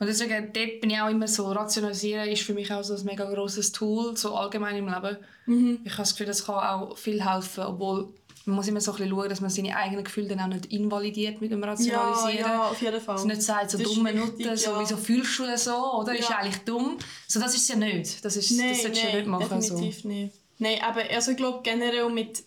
Und 0.00 0.06
deswegen, 0.06 0.50
dort 0.52 0.80
bin 0.80 0.90
ich 0.90 0.98
auch 1.00 1.10
immer 1.10 1.28
so, 1.28 1.46
rationalisieren 1.52 2.26
ist 2.28 2.42
für 2.42 2.54
mich 2.54 2.72
auch 2.72 2.82
so 2.82 2.94
ein 2.94 3.04
mega 3.04 3.30
grosses 3.32 3.70
Tool, 3.70 4.16
so 4.16 4.34
allgemein 4.34 4.76
im 4.76 4.88
Leben. 4.88 5.18
Mhm. 5.46 5.80
Ich 5.84 5.92
habe 5.92 6.02
das 6.02 6.12
Gefühl, 6.12 6.26
das 6.26 6.44
kann 6.44 6.54
auch 6.56 6.96
viel 6.96 7.22
helfen, 7.24 7.64
obwohl 7.64 8.08
man 8.46 8.56
muss 8.56 8.66
immer 8.68 8.80
so 8.80 8.92
ein 8.92 8.96
bisschen 8.96 9.10
schauen, 9.10 9.28
dass 9.28 9.40
man 9.42 9.50
seine 9.50 9.76
eigenen 9.76 10.02
Gefühle 10.02 10.28
dann 10.28 10.40
auch 10.40 10.46
nicht 10.46 10.66
invalidiert 10.72 11.42
mit 11.42 11.52
dem 11.52 11.60
Ja, 11.62 11.68
Rationalisieren. 11.68 12.38
ja, 12.50 12.68
auf 12.70 12.80
jeden 12.80 12.98
Fall. 13.00 13.14
Dass 13.16 13.24
man 13.26 13.36
nicht 13.36 13.42
sagt, 13.46 13.70
so 13.70 13.76
Das 13.78 13.86
ist 13.86 13.96
dumme 13.96 14.14
Nutte, 14.14 14.56
so, 14.56 14.70
ja. 14.70 14.80
wieso 14.80 14.96
fühlst 14.96 15.38
du 15.38 15.44
das 15.44 15.64
so, 15.64 15.92
oder? 15.98 16.18
Ist 16.18 16.30
Ja. 16.30 16.38
eigentlich 16.38 16.64
dumm. 16.64 16.96
So, 17.28 17.38
das 17.38 17.54
ist 17.54 17.62
es 17.64 17.68
ja 17.68 17.76
nicht. 17.76 18.24
Das, 18.24 18.36
ist, 18.36 18.50
Nein, 18.52 18.70
das 18.70 18.80
solltest 18.82 19.02
du 19.02 19.06
nein, 19.08 19.16
nicht 19.18 19.26
machen. 19.28 19.60
So. 19.62 19.74
definitiv 19.74 20.04
nicht. 20.04 20.34
Nein, 20.58 20.78
aber 20.82 21.02
also 21.10 21.30
ich 21.32 21.36
glaube 21.36 21.60
generell 21.62 22.08
mit 22.08 22.42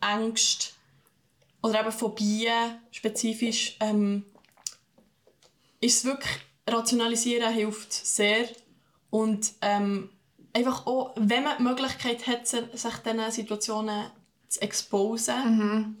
Angst 0.00 0.74
oder 1.62 1.80
eben 1.80 1.92
Phobien 1.92 2.80
spezifisch 2.90 3.76
ähm, 3.80 4.24
ist 5.80 5.98
es 5.98 6.04
wirklich, 6.04 6.32
rationalisieren 6.68 7.52
hilft 7.52 7.92
sehr 7.92 8.48
und 9.10 9.52
ähm, 9.62 10.10
einfach 10.52 10.86
auch, 10.86 11.12
wenn 11.16 11.44
man 11.44 11.56
die 11.58 11.62
Möglichkeit 11.64 12.26
hat, 12.26 12.46
sich 12.46 12.60
diesen 12.74 13.30
Situationen 13.30 14.10
zu 14.48 14.60
exposen, 14.62 15.96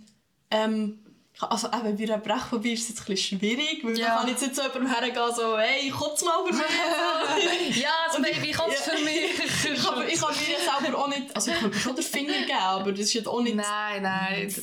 ähm, 0.50 0.98
also 1.38 1.66
eben 1.68 1.96
bei 1.98 2.04
einer 2.04 2.16
Brechphobie 2.18 2.72
ist 2.72 2.84
es 2.84 2.88
jetzt 2.90 3.00
ein 3.00 3.06
bisschen 3.14 3.38
schwierig, 3.38 3.84
weil 3.84 3.98
Ja. 3.98 4.08
man 4.08 4.18
kann 4.20 4.28
jetzt 4.30 4.40
nicht 4.42 4.54
zu 4.56 4.62
jemandem 4.62 4.86
hergehen 4.90 5.34
so 5.36 5.58
«Hey, 5.58 5.90
kotz 5.90 6.24
mal 6.24 6.40
über 6.48 6.56
mich!» 6.56 7.76
Ja, 7.82 7.90
das 8.06 8.16
Baby 8.22 8.52
Ja. 8.52 8.62
für 8.70 9.04
mich. 9.04 9.38
ich 9.74 9.82
kann, 9.84 10.08
ich 10.08 10.18
kann 10.20 10.34
mir 10.34 10.52
ja 10.52 10.80
selber 10.80 10.98
auch 10.98 11.08
nicht, 11.08 11.36
also 11.36 11.50
ich 11.50 11.58
könnte 11.58 11.78
schon 11.78 11.94
den 11.94 12.04
Finger 12.04 12.32
geben, 12.32 12.52
aber 12.58 12.90
das 12.92 13.00
ist 13.00 13.12
jetzt 13.12 13.28
auch 13.28 13.42
nicht, 13.42 13.56
Nein, 13.56 14.02
nein. 14.02 14.54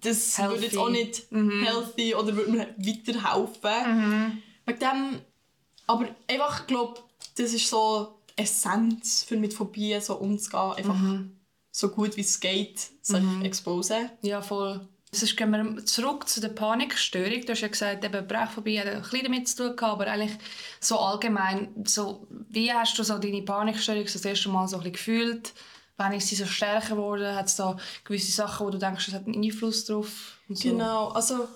das 0.00 0.38
Healthy. 0.38 0.52
würde 0.54 0.64
jetzt 0.66 0.76
auch 0.78 0.90
nicht 0.90 1.22
healthy 1.30 2.14
oder 2.14 2.36
würde 2.36 2.50
mir 2.52 2.68
weiterhelfen. 2.78 4.42
Wegen 4.66 4.78
dem, 4.78 5.20
aber 5.86 6.08
einfach, 6.28 6.60
ich 6.60 6.66
glaube, 6.66 7.00
das 7.36 7.52
ist 7.52 7.68
so 7.68 8.18
die 8.30 8.42
Essenz, 8.42 9.24
für 9.24 9.36
mit 9.36 9.54
Phobien 9.54 10.00
so 10.00 10.16
umzugehen, 10.16 10.72
einfach 10.72 11.00
so 11.70 11.88
gut 11.88 12.16
wie 12.16 12.22
es 12.22 12.40
geht, 12.40 12.90
sich 13.00 13.24
exposen. 13.42 14.10
Ja, 14.22 14.42
voll. 14.42 14.86
Sonst 15.14 15.36
gehen 15.36 15.50
wir 15.50 15.84
zurück 15.84 16.26
zu 16.26 16.40
der 16.40 16.48
Panikstörung. 16.48 17.42
Du 17.42 17.52
hast 17.52 17.60
ja 17.60 17.68
gesagt, 17.68 18.02
eben 18.02 18.26
Brechphobie 18.26 18.80
hat 18.80 18.86
ein 18.86 19.02
bisschen 19.02 19.24
damit 19.24 19.46
zu 19.46 19.56
tun 19.56 19.76
gehabt, 19.76 20.00
aber 20.00 20.10
eigentlich 20.10 20.38
so 20.80 20.98
allgemein, 20.98 21.84
so, 21.84 22.26
wie 22.48 22.72
hast 22.72 22.98
du 22.98 23.02
so 23.02 23.18
deine 23.18 23.42
Panikstörung 23.42 24.06
so 24.06 24.14
das 24.14 24.24
erste 24.24 24.48
Mal 24.48 24.68
so 24.68 24.76
ein 24.76 24.82
bisschen 24.82 24.94
gefühlt? 24.94 25.52
Wann 25.98 26.14
ist 26.14 26.28
sie 26.28 26.36
so 26.36 26.46
stärker 26.46 26.96
geworden? 26.96 27.34
Hat 27.34 27.46
es 27.46 27.56
da 27.56 27.76
gewisse 28.04 28.32
Sachen, 28.32 28.66
wo 28.66 28.70
du 28.70 28.78
denkst, 28.78 29.04
das 29.06 29.14
hat 29.14 29.26
einen 29.26 29.44
Einfluss 29.44 29.84
drauf? 29.84 30.38
So? 30.48 30.70
Genau, 30.70 31.08
also 31.08 31.46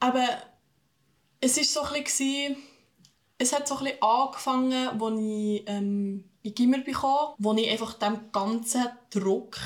aber 0.00 0.26
es 1.40 1.58
ist 1.58 1.72
so 1.72 1.82
ein 1.82 2.02
bisschen, 2.02 2.56
es 3.42 3.52
hat 3.52 3.68
so 3.68 3.76
ein 3.76 3.84
bisschen 3.84 4.02
angefangen, 4.02 4.88
als 4.88 5.20
ich 5.20 5.62
ähm, 5.66 6.24
in 6.42 6.54
Gimmer 6.54 6.78
bekam, 6.78 7.34
wo 7.38 7.54
ich 7.54 7.70
einfach 7.70 7.94
dem 7.94 8.32
ganzen 8.32 8.88
Druck 9.10 9.56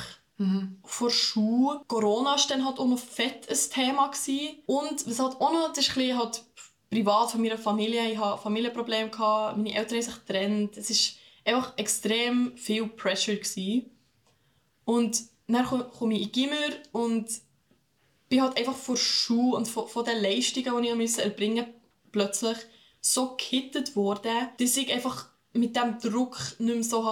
vor 0.84 1.10
Schule. 1.10 1.80
Corona 1.88 2.30
war 2.30 2.40
dann 2.48 2.64
halt 2.64 2.78
auch 2.78 2.86
noch 2.86 2.98
fett 2.98 3.48
ein 3.48 3.58
Thema. 3.70 4.08
Gewesen. 4.08 4.56
Und 4.66 5.08
was 5.08 5.18
halt 5.18 5.40
auch 5.40 5.52
noch, 5.52 5.72
das 5.72 5.88
ist 5.88 5.96
ein 5.96 6.18
halt 6.18 6.42
privat 6.90 7.30
von 7.30 7.40
meiner 7.40 7.56
Familie. 7.56 8.10
Ich 8.10 8.18
hatte 8.18 8.42
Familienprobleme, 8.42 9.10
gehabt, 9.10 9.56
meine 9.56 9.74
Eltern 9.74 9.98
haben 9.98 10.02
sich 10.02 10.26
getrennt. 10.26 10.76
Es 10.76 10.90
war 11.44 11.54
einfach 11.54 11.72
extrem 11.78 12.56
viel 12.56 12.86
Pressure. 12.86 13.36
Gewesen. 13.36 13.90
Und 14.84 15.22
dann 15.46 15.64
komme 15.64 16.14
ich 16.14 16.24
in 16.24 16.32
Gimmer 16.32 16.76
und 16.92 17.26
bin 18.28 18.42
halt 18.42 18.58
einfach 18.58 18.76
von 18.76 18.96
Schule 18.96 19.56
und 19.56 19.68
von, 19.68 19.88
von 19.88 20.04
den 20.04 20.20
Leistungen, 20.20 20.82
die 20.82 21.04
ich 21.04 21.18
erbringen 21.18 21.64
musste, 21.64 21.74
plötzlich 22.12 22.58
so 23.06 23.36
gekittet 23.36 23.94
worden, 23.94 24.48
dass 24.58 24.76
ich 24.76 24.92
einfach 24.92 25.26
mit 25.52 25.76
dem 25.76 25.98
Druck 26.00 26.38
nicht 26.58 26.74
mehr 26.74 26.82
so 26.82 27.08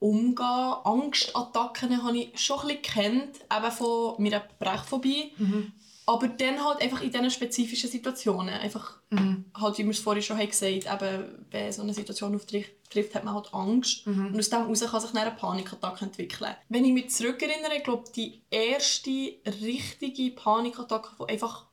umgehen 0.00 0.34
konnte. 0.34 0.84
Angstattacken 0.84 2.02
habe 2.02 2.18
ich 2.18 2.40
schon 2.40 2.58
ein 2.60 2.66
bisschen 2.66 2.82
kennt, 2.82 3.36
eben 3.56 3.72
von 3.72 4.20
meiner 4.20 4.42
Brechphobie. 4.58 5.32
Mhm. 5.38 5.72
Aber 6.06 6.26
dann 6.26 6.64
halt 6.64 6.82
einfach 6.82 7.00
in 7.02 7.12
diesen 7.12 7.30
spezifischen 7.30 7.88
Situationen. 7.88 8.52
Einfach, 8.52 8.98
mhm. 9.10 9.44
halt, 9.56 9.78
wie 9.78 9.84
wir 9.84 9.92
es 9.92 10.00
vorhin 10.00 10.24
schon 10.24 10.38
gesagt 10.38 10.90
haben, 10.90 11.04
eben, 11.04 11.46
wenn 11.52 11.72
so 11.72 11.82
eine 11.82 11.94
Situation 11.94 12.34
auftrifft, 12.34 13.14
hat 13.14 13.24
man 13.24 13.34
halt 13.34 13.54
Angst. 13.54 14.04
Mhm. 14.08 14.26
Und 14.26 14.38
aus 14.40 14.50
dem 14.50 14.58
heraus 14.62 14.80
kann 14.90 15.00
sich 15.00 15.14
eine 15.14 15.30
Panikattacke 15.30 16.04
entwickeln. 16.04 16.56
Wenn 16.68 16.84
ich 16.84 16.92
mich 16.92 17.10
zurückerinnere, 17.10 17.76
ich 17.76 17.84
glaube, 17.84 18.10
die 18.14 18.42
erste 18.50 19.34
richtige 19.62 20.32
Panikattacke, 20.32 21.10
die 21.20 21.32
einfach 21.32 21.66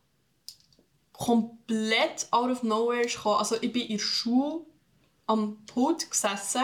komplett 1.19 2.27
out 2.31 2.49
of 2.49 2.63
nowhere 2.63 3.05
kam. 3.05 3.33
Also 3.33 3.57
ich 3.61 3.71
bin 3.73 3.83
in 3.83 3.97
der 3.97 4.03
Schule 4.03 4.61
am 5.27 5.57
Pult 5.65 6.09
gesessen 6.09 6.63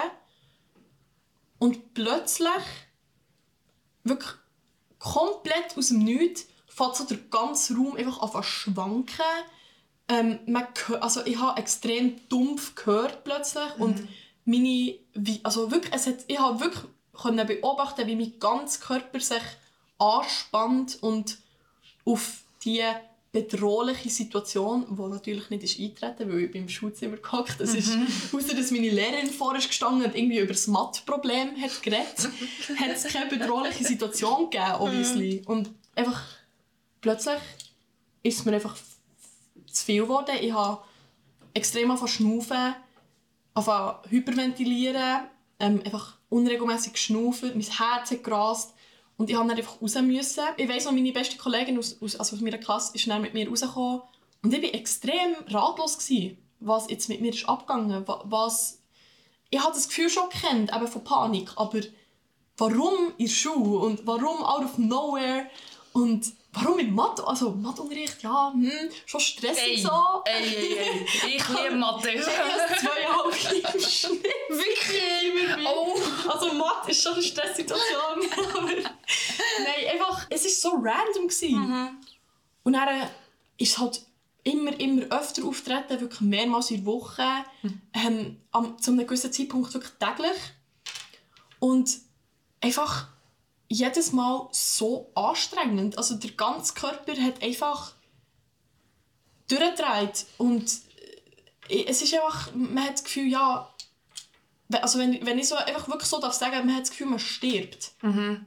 und 1.60 1.94
plötzlich 1.94 2.64
wirklich 4.04 4.32
komplett 4.98 5.78
aus 5.78 5.90
dem 5.90 6.00
Nichts 6.00 6.48
fängt 6.68 6.96
so 6.96 7.04
der 7.04 7.18
ganze 7.18 7.76
Raum 7.76 7.96
einfach 7.98 8.22
an 8.22 8.32
zu 8.32 8.44
schwanken. 8.44 9.26
Ähm, 10.08 10.40
man 10.46 10.68
also 11.02 11.26
ich 11.26 11.38
habe 11.38 11.60
extrem 11.60 12.28
dumpf 12.30 12.76
gehört 12.76 13.24
plötzlich 13.24 13.76
mhm. 13.78 13.84
und 13.84 14.08
meine, 14.46 14.96
also 15.44 15.72
wirklich, 15.72 15.94
es 15.94 16.08
hat, 16.08 16.18
ich 16.28 16.40
habe 16.40 16.60
wirklich 16.60 16.84
können 17.14 17.48
beobachten, 17.48 18.08
wie 18.08 18.16
mein 18.16 18.40
ganzer 18.40 18.82
Körper 18.82 19.20
sich 19.20 19.42
anspannt 19.98 21.02
und 21.02 21.40
auf 22.06 22.42
die 22.64 22.84
bedrohliche 23.36 24.10
Situation, 24.10 24.86
die 24.89 25.01
natürlich 25.01 25.50
nicht 25.50 25.63
ist 25.63 25.77
eintreten 25.77 26.32
weil 26.32 26.46
ich 26.46 26.54
beim 26.54 26.70
Schulzimmer 26.70 27.18
gehockt 27.18 27.60
Das 27.60 27.74
ist, 27.74 27.94
mhm. 27.94 28.08
außer 28.32 28.56
dass 28.56 28.72
meine 28.72 28.89
Lehrerin 28.89 29.30
vorher 29.30 29.62
gestanden 29.62 30.06
und 30.06 30.15
irgendwie 30.15 30.39
über 30.39 30.54
das 30.54 30.68
Math-Problem 30.68 31.62
hat 31.62 31.84
geredet, 31.84 32.30
hat 32.80 32.89
es 32.96 33.04
keine 33.04 33.30
bedrohliche 33.30 33.84
Situation 33.84 34.50
gegeben, 34.50 34.75
obviously. 34.80 35.42
Mhm. 35.42 35.48
Und 35.48 35.70
einfach 35.96 36.24
plötzlich 37.01 37.42
ist 38.24 38.39
es 38.39 38.46
mir 38.46 38.54
einfach 38.54 38.77
zu 39.70 39.86
viel 39.86 40.04
geworden. 40.04 40.36
Ich 40.39 40.54
habe 40.54 40.82
extrem 41.54 41.92
angefangen 41.92 42.12
schnaufen, 42.13 42.74
angefangen 43.54 43.98
hyperventilieren, 44.12 45.25
ähm, 45.60 45.82
einfach 45.84 46.13
unregelmäßig 46.30 46.94
geschnaufen, 46.94 47.51
mein 47.54 47.62
Herz 47.63 48.12
hat 48.12 48.24
gerast 48.24 48.75
und 49.17 49.29
ich 49.29 49.36
musste 49.38 49.53
einfach 49.53 49.81
raus. 49.81 49.95
Müssen. 49.95 50.43
Ich 50.57 50.69
weiss 50.69 50.86
noch, 50.86 50.91
meine 50.91 51.12
beste 51.12 51.38
Kollegin 51.38 51.77
aus, 51.77 52.01
aus, 52.01 52.15
also 52.15 52.36
aus 52.36 52.41
meiner 52.41 52.57
Klasse 52.57 52.95
ist 52.95 53.07
dann 53.07 53.22
mit 53.22 53.34
mir 53.34 53.48
rausgekommen 53.48 54.01
und 54.43 54.53
ich 54.53 54.62
war 54.62 54.74
extrem 54.74 55.36
ratlos, 55.48 55.98
gewesen, 55.98 56.38
was 56.60 56.89
jetzt 56.89 57.10
mit 57.10 57.22
mir 57.22 57.34
ist 57.34 57.48
abgegangen 57.48 58.05
was 58.25 58.79
Ich 59.50 59.60
hatte 59.60 59.74
das 59.74 59.88
Gefühl 59.88 60.10
schon 60.10 60.29
kennt, 60.29 60.74
eben 60.74 60.88
von 60.88 61.03
Panik, 61.03 61.51
aber 61.55 61.79
warum 62.57 63.13
in 63.17 63.27
der 63.27 63.57
und 63.57 64.05
warum 64.05 64.43
out 64.43 64.63
of 64.63 64.77
nowhere 64.77 65.48
und 65.93 66.34
Warum 66.56 66.78
mit 66.78 66.92
Mathe? 66.92 67.26
Also 67.28 67.52
Matheunterricht, 67.52 68.24
ja, 68.24 68.52
hm, 68.54 68.72
schon 69.06 69.20
stressig 69.20 69.64
ey, 69.64 69.78
so. 69.78 70.24
Ey, 70.26 70.56
ey, 70.56 70.78
ey. 70.78 71.36
Ich 71.36 71.50
liebe 71.50 71.76
Mathe. 71.76 72.12
ich 72.12 72.22
habe 72.22 72.76
zweieinhalb 72.80 73.74
im 73.76 73.82
Schnitt. 73.82 74.24
Wirklich? 74.50 75.68
Oh. 75.68 75.98
Also 76.30 76.54
Mathe 76.54 76.92
ist 76.92 77.04
schon 77.04 77.14
eine 77.14 77.24
Stresssituation. 77.24 78.20
nein, 78.80 79.88
einfach, 79.92 80.28
es 80.30 80.44
war 80.46 80.72
so 80.72 80.78
random. 80.78 81.30
Mhm. 81.52 81.98
Und 82.64 82.74
dann 82.74 82.88
äh, 82.88 83.08
ist 83.58 83.74
es 83.74 83.78
halt 83.78 84.02
immer, 84.44 84.80
immer 84.80 85.04
öfter 85.12 85.44
auftreten, 85.44 86.00
wirklich 86.00 86.22
mehrmals 86.22 86.72
in 86.72 86.78
der 86.78 86.86
Woche. 86.86 87.28
Mhm. 87.64 87.82
Ähm, 87.94 88.42
am, 88.52 88.82
zu 88.82 88.92
einem 88.92 89.06
gewissen 89.06 89.34
Zeitpunkt 89.34 89.74
wirklich 89.74 89.94
täglich. 90.00 90.38
Und 91.60 91.90
einfach 92.62 93.08
jedes 93.67 94.12
Mal 94.12 94.48
so 94.51 95.12
anstrengend. 95.15 95.98
Also 95.98 96.15
der 96.15 96.31
ganze 96.31 96.74
Körper 96.74 97.13
hat 97.13 97.41
einfach 97.41 97.93
durchgedreht 99.48 100.25
und 100.38 100.65
äh, 101.69 101.86
es 101.86 102.01
ist 102.01 102.13
einfach, 102.13 102.53
man 102.53 102.84
hat 102.84 102.93
das 102.93 103.03
Gefühl, 103.03 103.27
ja, 103.27 103.69
also 104.81 105.00
wenn, 105.00 105.25
wenn 105.25 105.38
ich 105.38 105.48
so 105.48 105.55
einfach 105.55 105.88
wirklich 105.88 106.10
so 106.10 106.19
darf 106.19 106.34
sagen, 106.34 106.65
man 106.65 106.75
hat 106.75 106.84
das 106.84 106.89
Gefühl, 106.91 107.07
man 107.07 107.19
stirbt. 107.19 107.91
Mhm. 108.01 108.45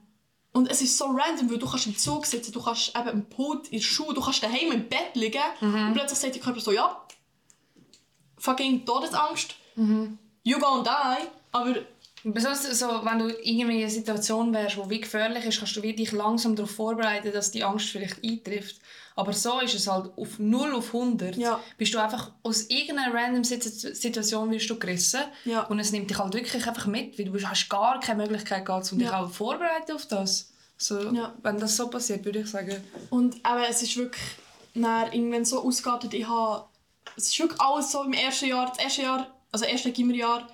Und 0.53 0.71
es 0.71 0.83
ist 0.83 0.97
so 0.97 1.07
random, 1.07 1.51
weil 1.51 1.59
du 1.59 1.69
kannst 1.69 1.87
im 1.87 1.97
Zug 1.97 2.27
sitzen, 2.27 2.53
du 2.53 2.63
kannst 2.63 2.97
eben 2.97 3.09
im 3.09 3.29
Pult, 3.29 3.69
in 3.69 3.79
der 3.79 3.85
Schule, 3.85 4.15
du 4.15 4.21
kannst 4.21 4.43
daheim 4.43 4.73
im 4.73 4.89
Bett 4.89 5.15
liegen 5.15 5.39
mhm. 5.61 5.89
und 5.89 5.95
plötzlich 5.95 6.19
sagt 6.19 6.35
der 6.35 6.43
Körper 6.43 6.61
so, 6.61 6.73
ja, 6.73 7.01
fucking 8.39 8.85
Todesangst, 8.85 9.55
mhm. 9.77 10.19
you 10.43 10.59
gonna 10.59 10.83
die, 10.83 11.29
aber 11.53 11.77
Besonders 12.33 12.79
so, 12.79 12.87
wenn 13.05 13.19
du 13.19 13.29
in 13.29 13.69
einer 13.69 13.89
Situation 13.89 14.53
wärst, 14.53 14.77
die 14.77 14.91
wie 14.91 15.01
gefährlich 15.01 15.45
ist, 15.45 15.59
kannst 15.59 15.77
du 15.77 15.81
dich 15.81 16.13
langsam 16.13 16.57
darauf 16.57 16.71
vorbereiten, 16.71 17.33
dass 17.33 17.51
die 17.51 17.65
Angst 17.65 17.91
vielleicht 17.91 18.23
eintrifft. 18.25 18.77
Aber 19.17 19.33
so 19.33 19.59
ist 19.61 19.75
es 19.75 19.89
halt 19.89 20.17
auf 20.17 20.39
0 20.39 20.75
auf 20.75 20.95
100. 20.95 21.37
Ja. 21.37 21.61
Bist 21.77 21.93
du 21.93 21.99
einfach 21.99 22.31
aus 22.45 22.71
irgendeiner 22.71 23.13
random 23.13 23.43
Situation 23.43 24.51
wirst 24.51 24.71
du 24.71 24.79
gerissen. 24.79 25.23
Ja. 25.45 25.63
Und 25.63 25.81
es 25.81 25.91
nimmt 25.91 26.09
dich 26.09 26.19
halt 26.19 26.35
wirklich 26.35 26.67
einfach 26.67 26.87
mit, 26.87 27.19
weil 27.19 27.27
du 27.27 27.49
hast 27.49 27.69
gar 27.69 27.99
keine 27.99 28.23
Möglichkeit 28.23 28.65
gehabt, 28.65 28.93
um 28.93 28.99
dich 28.99 29.11
auch 29.11 29.29
vorbereiten 29.29 29.93
auf 29.93 30.07
das. 30.07 30.53
So, 30.77 31.11
ja. 31.13 31.35
Wenn 31.43 31.59
das 31.59 31.77
so 31.77 31.89
passiert, 31.91 32.25
würde 32.25 32.41
ich 32.41 32.47
sagen. 32.47 32.77
Und 33.11 33.45
aber 33.45 33.69
es 33.69 33.83
ist 33.83 33.97
wirklich 33.97 34.23
dann, 34.75 35.13
irgendwann 35.13 35.45
so 35.45 35.63
ausgeartet, 35.63 36.15
ich 36.15 36.29
habe, 36.29 36.67
es 37.17 37.31
ist 37.31 37.39
wirklich 37.41 37.61
alles 37.61 37.91
so 37.91 38.05
im 38.05 38.13
ersten 38.13 38.47
Jahr, 38.47 38.69
das 38.69 38.79
erste 38.79 39.03
Jahr, 39.03 39.27
also 39.51 39.65
erste 39.65 39.91
Gimmerjahr, 39.91 40.47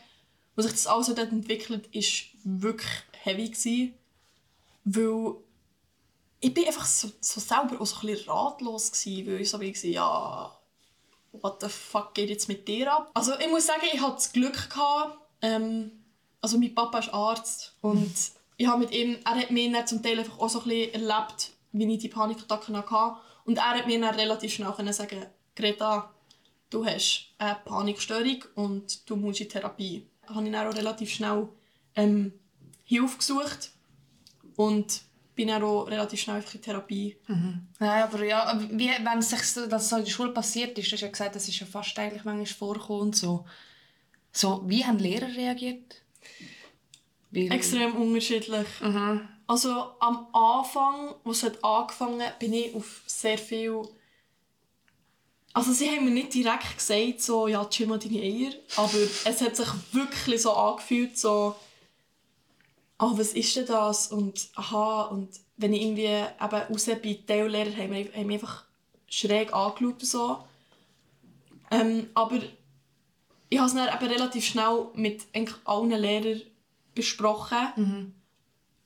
wo 0.57 0.63
sich 0.63 0.73
das 0.73 0.87
alles 0.87 1.07
dort 1.07 1.33
entwickelt, 1.33 1.89
ist 1.93 2.27
wirklich 2.45 2.91
heavy 3.23 3.49
gewesen, 3.49 3.95
weil 4.85 5.35
ich 6.41 6.53
bin 6.53 6.67
einfach 6.67 6.87
so, 6.87 7.11
so 7.21 7.41
selber 7.41 7.81
auch 7.81 7.87
so 7.87 7.97
ein 7.97 8.07
bisschen 8.07 8.31
ratlos 8.31 8.93
gewesen, 8.93 9.27
weil 9.27 9.41
ich 9.41 9.51
so 9.51 9.61
wie 9.61 9.91
ja, 9.91 10.59
what 11.33 11.61
the 11.61 11.69
fuck 11.69 12.15
geht 12.15 12.29
jetzt 12.29 12.49
mit 12.49 12.69
dir 12.69 12.93
ab? 12.93 13.11
Also 13.15 13.33
ich 13.39 13.49
muss 13.49 13.67
sagen, 13.67 13.83
ich 13.93 14.01
hatte 14.01 14.17
das 14.17 14.33
Glück 14.33 14.71
gehabt, 14.71 15.19
ähm, 15.43 15.91
also 16.41 16.59
mein 16.59 16.75
Papa 16.75 16.99
ist 16.99 17.13
Arzt 17.13 17.75
und 17.81 18.15
ich 18.57 18.67
habe 18.67 18.81
mit 18.81 18.93
ihm, 18.93 19.19
er 19.25 19.35
hat 19.35 19.51
mir 19.51 19.73
dann 19.73 19.87
zum 19.87 20.03
Teil 20.03 20.19
einfach 20.19 20.39
auch 20.39 20.49
so 20.49 20.61
ein 20.61 20.69
bisschen 20.69 20.95
erlebt, 20.95 21.53
wie 21.73 21.93
ich 21.93 21.99
die 21.99 22.09
Panikattacken 22.09 22.77
hatte. 22.77 23.21
Und 23.45 23.59
er 23.59 23.71
hat 23.71 23.87
mir 23.87 24.01
dann 24.01 24.15
relativ 24.15 24.55
schnell 24.55 24.73
können 24.73 24.93
sagen, 24.93 25.27
Greta, 25.57 26.11
du 26.71 26.85
hast 26.85 27.33
eine 27.39 27.59
Panikstörung 27.65 28.45
und 28.55 29.09
du 29.09 29.17
musst 29.17 29.41
in 29.41 29.49
Therapie 29.49 30.07
habe 30.29 30.47
ich 30.47 30.53
dann 30.53 30.67
auch 30.67 30.75
relativ 30.75 31.11
schnell 31.11 31.49
ähm, 31.97 32.33
Hilfe 32.85 33.19
gesucht 33.19 33.71
und 34.57 35.03
bin 35.35 35.49
dann 35.49 35.63
auch 35.63 35.85
relativ 35.85 36.21
schnell 36.21 36.43
in 36.53 36.63
Therapie. 36.63 37.17
Mhm. 37.27 37.67
Ja, 37.81 38.05
aber 38.05 38.25
ja, 38.25 38.59
wie, 38.71 38.89
wenn 38.89 39.19
es 39.19 39.31
sich 39.31 39.43
so, 39.43 39.67
das 39.67 39.89
so 39.89 39.97
in 39.97 40.05
der 40.05 40.11
Schule 40.11 40.33
passiert 40.33 40.79
ist, 40.79 40.91
du 40.91 40.93
hast 40.93 41.01
ja 41.01 41.09
gesagt, 41.09 41.35
das 41.35 41.49
ist 41.49 41.59
ja 41.59 41.67
fast 41.67 41.99
eigentlich 41.99 42.25
manchmal 42.25 42.47
vorgekommen 42.47 43.13
so. 43.13 43.45
so. 44.33 44.63
Wie 44.67 44.85
haben 44.85 44.99
Lehrer 44.99 45.35
reagiert? 45.35 46.03
Wie, 47.31 47.49
Extrem 47.49 47.97
unterschiedlich. 47.97 48.69
Mhm. 48.81 49.29
Also 49.47 49.71
am 50.01 50.29
Anfang, 50.33 51.15
als 51.25 51.43
es 51.43 51.65
angefangen 51.65 52.23
hat, 52.23 52.39
bin 52.39 52.53
ich 52.53 52.75
auf 52.75 53.03
sehr 53.07 53.37
viel 53.37 53.83
also 55.55 55.73
sie 55.73 55.89
haben 55.89 56.05
mir 56.05 56.11
nicht 56.11 56.35
direkt 56.35 56.77
gesagt, 56.77 57.23
so, 57.23 57.47
ja, 57.47 57.65
chill 57.67 57.87
mal 57.87 57.99
deine 57.99 58.21
Eier, 58.21 58.53
aber 58.77 58.99
es 59.25 59.41
hat 59.41 59.57
sich 59.57 59.69
wirklich 59.93 60.43
so 60.43 60.53
angefühlt, 60.53 61.17
so, 61.17 61.55
ah, 62.99 63.13
was 63.15 63.33
ist 63.33 63.55
denn 63.55 63.67
das? 63.67 64.09
Und 64.09 64.49
aha, 64.57 65.05
und 65.05 65.29
wenn 65.57 65.73
ich 65.73 65.83
irgendwie 65.83 66.07
eben 66.07 66.29
raus 66.41 66.87
bin, 67.01 67.27
Teillehrer 67.27 67.77
haben 67.77 67.91
mich 67.91 68.13
haben 68.15 68.31
einfach 68.31 68.65
schräg 69.09 69.55
angeschaut 69.55 70.01
und 70.01 70.07
so. 70.07 70.39
Ähm, 71.71 72.09
aber 72.15 72.41
ich 73.49 73.59
habe 73.59 73.69
es 73.69 73.75
dann 73.75 73.95
eben 73.95 74.13
relativ 74.13 74.45
schnell 74.45 74.89
mit 74.95 75.23
allen 75.65 75.91
Lehrern 75.91 76.43
besprochen. 76.97 77.73
Mhm. 77.77 78.15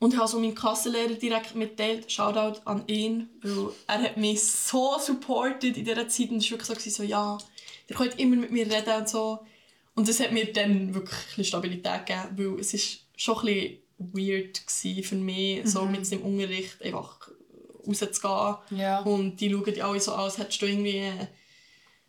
Und 0.01 0.15
ich 0.15 0.19
habe 0.19 0.29
so 0.29 0.39
meinen 0.39 0.55
Klassenlehrer 0.55 1.15
direkt 1.15 1.57
mitteilt, 1.57 2.11
Shoutout 2.11 2.61
an 2.65 2.85
ihn, 2.87 3.29
weil 3.43 3.71
er 3.89 4.03
hat 4.03 4.17
mich 4.17 4.45
so 4.45 4.97
supportet 4.99 5.77
in 5.77 5.85
dieser 5.85 6.09
Zeit 6.09 6.31
und 6.31 6.39
es 6.39 6.51
war 6.53 6.59
wirklich 6.69 6.95
so, 6.95 7.03
so 7.03 7.09
ja, 7.09 7.37
ihr 7.89 7.97
könnt 7.97 8.19
immer 8.19 8.37
mit 8.37 8.53
mir 8.53 8.67
reden 8.67 8.95
und 8.97 9.09
so. 9.09 9.41
Und 9.95 10.09
das 10.09 10.21
hat 10.21 10.31
mir 10.31 10.53
dann 10.53 10.95
wirklich 10.95 11.39
ein 11.39 11.45
Stabilität 11.45 12.07
gegeben, 12.07 12.29
weil 12.37 12.61
es 12.61 12.75
ist 12.75 13.01
schon 13.17 13.39
ein 13.39 13.45
bisschen 13.45 13.79
weird 13.99 15.05
für 15.05 15.17
mich, 15.17 15.65
mhm. 15.65 15.67
so 15.67 15.85
mit 15.85 16.09
dem 16.11 16.23
Unterricht 16.23 16.81
einfach 16.83 17.31
rauszugehen. 17.85 18.79
Ja. 18.79 19.01
Und 19.01 19.41
die 19.41 19.51
schauen 19.51 19.65
die 19.65 19.83
alle 19.83 19.99
so 19.99 20.13
an, 20.13 20.21
als 20.21 20.39
hättest 20.39 20.63
du 20.63 20.67
irgendwie 20.67 21.13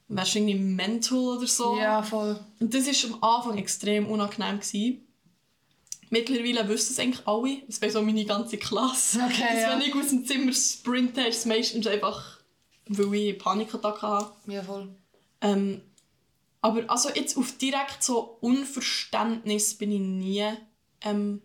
wärst 0.10 0.36
du 0.36 0.40
irgendwie 0.40 0.60
mental 0.60 1.20
oder 1.20 1.48
so. 1.48 1.78
Ja, 1.78 2.04
voll. 2.04 2.40
Und 2.60 2.74
das 2.74 2.88
war 2.88 3.14
am 3.14 3.24
Anfang 3.24 3.58
extrem 3.58 4.08
unangenehm. 4.08 4.60
Gewesen. 4.60 5.08
Mittlerweile 6.10 6.68
wissen 6.68 6.94
es 6.94 7.00
eigentlich 7.00 7.28
alle. 7.28 7.62
Das 7.68 7.82
wäre 7.82 7.92
so 7.92 8.02
meine 8.02 8.26
ganze 8.26 8.58
Klasse. 8.58 9.20
Okay, 9.26 9.42
dass, 9.42 9.62
ja. 9.62 9.72
Wenn 9.72 9.82
ich 9.88 9.96
aus 9.96 10.10
dem 10.10 10.26
Zimmer 10.26 10.54
sprinte, 10.54 11.22
ist 11.22 11.40
es 11.40 11.46
meistens 11.46 11.86
einfach, 11.88 12.40
weil 12.88 13.14
ich 13.14 13.38
Panikattacken 13.38 14.10
habe. 14.10 14.32
Ja, 14.48 14.64
voll. 14.64 14.90
Ähm, 15.42 15.82
aber 16.62 16.84
also 16.88 17.10
jetzt 17.10 17.38
auf 17.38 17.58
direkt 17.58 18.04
so 18.04 18.38
Unverständnis 18.42 19.76
bin 19.76 19.92
ich 19.92 20.00
nie 20.00 20.46
ähm, 21.02 21.42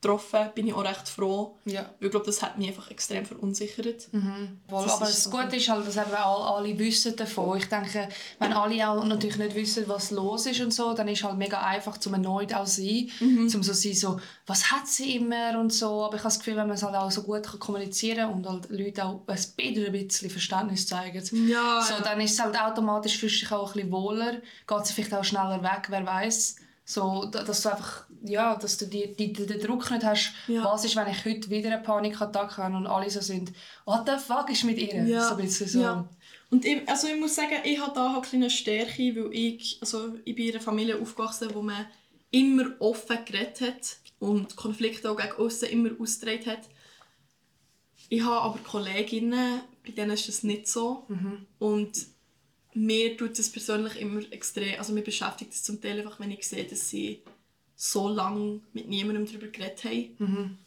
getroffen. 0.00 0.50
Bin 0.54 0.66
ich 0.66 0.74
auch 0.74 0.84
recht 0.84 1.08
froh. 1.08 1.56
Ja. 1.64 1.82
Weil 1.98 2.06
ich 2.06 2.10
glaube, 2.10 2.26
das 2.26 2.42
hat 2.42 2.58
mich 2.58 2.68
einfach 2.68 2.90
extrem 2.90 3.24
verunsichert. 3.26 4.08
Voll. 4.10 4.84
Das 4.84 4.92
Aber 4.94 5.06
das 5.06 5.24
so. 5.24 5.30
Gute 5.30 5.56
ist 5.56 5.68
halt, 5.68 5.86
dass 5.86 5.96
eben 5.96 6.14
alle, 6.14 6.44
alle 6.44 6.78
wissen 6.78 7.14
davon. 7.16 7.58
Ich 7.58 7.66
denke, 7.68 8.08
wenn 8.38 8.52
alle 8.52 8.88
auch 8.88 9.04
natürlich 9.04 9.36
nicht 9.36 9.54
wissen, 9.54 9.84
was 9.88 10.10
los 10.10 10.46
ist 10.46 10.60
und 10.60 10.72
so, 10.72 10.94
dann 10.94 11.08
ist 11.08 11.22
halt 11.22 11.36
mega 11.36 11.60
einfach, 11.60 11.98
zum 11.98 12.14
erneut 12.14 12.54
auch 12.54 12.66
sein, 12.66 13.10
Mhm. 13.20 13.48
zum 13.48 13.62
so 13.62 13.72
sein, 13.72 13.94
so, 13.94 14.18
was 14.46 14.70
hat 14.70 14.86
sie 14.88 15.16
immer 15.16 15.58
und 15.58 15.72
so. 15.72 16.04
Aber 16.04 16.14
ich 16.14 16.20
habe 16.20 16.28
das 16.28 16.38
Gefühl, 16.38 16.56
wenn 16.56 16.66
man 16.68 16.76
es 16.76 16.82
halt 16.82 16.94
auch 16.96 17.10
so 17.10 17.22
gut 17.22 17.42
kann 17.44 17.58
kommunizieren 17.60 18.30
und 18.32 18.46
halt 18.48 18.70
Leute 18.70 19.04
auch 19.04 19.20
ein 19.26 19.36
bisschen, 19.56 19.86
ein 19.86 19.92
bisschen 19.92 20.30
Verständnis 20.30 20.86
zeigen, 20.86 21.22
Ja, 21.48 21.82
so, 21.82 22.02
dann 22.02 22.20
ist 22.20 22.32
es 22.32 22.40
halt 22.40 22.58
automatisch 22.58 23.18
fühlst 23.18 23.36
du 23.36 23.40
dich 23.40 23.52
auch 23.52 23.68
ein 23.68 23.74
bisschen 23.74 23.92
wohler, 23.92 24.32
geht 24.66 24.86
sie 24.86 24.94
vielleicht 24.94 25.14
auch 25.14 25.24
schneller 25.24 25.62
weg, 25.62 25.86
wer 25.88 26.06
weiß. 26.06 26.56
So, 26.92 27.24
da- 27.26 27.44
dass 27.44 27.62
du 27.62 27.68
einfach, 27.70 28.04
ja, 28.24 28.56
dass 28.56 28.76
du 28.78 28.86
die, 28.86 29.14
die, 29.14 29.32
den 29.32 29.60
Druck 29.60 29.88
nicht 29.92 30.04
hast, 30.04 30.32
Ja. 30.48 30.64
was 30.64 30.84
ist, 30.84 30.96
wenn 30.96 31.06
ich 31.06 31.24
heute 31.24 31.48
wieder 31.48 31.70
eine 31.72 31.80
Panikattacke 31.82 32.56
habe 32.56 32.74
und 32.76 32.88
alle 32.88 33.08
so 33.08 33.20
sind, 33.20 33.52
what 33.84 34.02
the 34.08 34.18
fuck 34.18 34.50
ist 34.50 34.64
mit 34.64 34.76
ihr? 34.78 35.04
Ja. 35.04 35.28
So 35.28 35.36
ein 35.36 35.42
bisschen 35.44 35.68
so. 35.68 35.80
Ja. 35.80 36.08
Und 36.50 36.64
ich, 36.64 36.88
also 36.88 37.06
ich 37.06 37.16
muss 37.20 37.36
sagen, 37.36 37.58
ich 37.62 37.78
habe 37.80 37.92
da 37.94 38.08
halt 38.08 38.16
eine 38.16 38.26
kleine 38.28 38.50
Stärke, 38.50 39.14
weil 39.14 39.28
ich, 39.32 39.78
also 39.80 40.14
ich 40.24 40.34
bin 40.34 40.46
in 40.48 40.54
einer 40.54 40.60
Familie 40.60 40.98
aufgewachsen, 41.00 41.50
wo 41.54 41.62
man 41.62 41.86
immer 42.32 42.64
offen 42.80 43.18
geredet 43.24 43.60
hat 43.60 43.96
und 44.18 44.56
Konflikte 44.56 45.10
auch 45.12 45.16
gegen 45.16 45.32
aussen 45.34 45.68
immer 45.68 45.90
ausgetragen 46.00 46.46
hat. 46.46 46.62
Ich 48.08 48.22
habe 48.22 48.40
aber 48.42 48.58
Kolleginnen, 48.64 49.60
bei 49.86 49.92
denen 49.92 50.10
ist 50.10 50.26
das 50.26 50.42
nicht 50.42 50.66
so. 50.66 51.06
Und 51.60 51.92
mir 52.74 53.16
tut 53.16 53.38
das 53.38 53.50
persönlich 53.50 54.00
immer 54.00 54.20
extrem, 54.32 54.78
also 54.78 54.92
mir 54.92 55.02
beschäftigt 55.02 55.52
es 55.52 55.62
zum 55.62 55.80
Teil 55.80 55.98
einfach, 55.98 56.20
wenn 56.20 56.30
ich 56.30 56.46
sehe, 56.46 56.64
dass 56.64 56.88
sie 56.88 57.22
so 57.74 58.08
lange 58.08 58.60
mit 58.72 58.88
niemandem 58.88 59.26
darüber 59.26 59.46
geredet 59.48 59.84
haben 59.84 60.58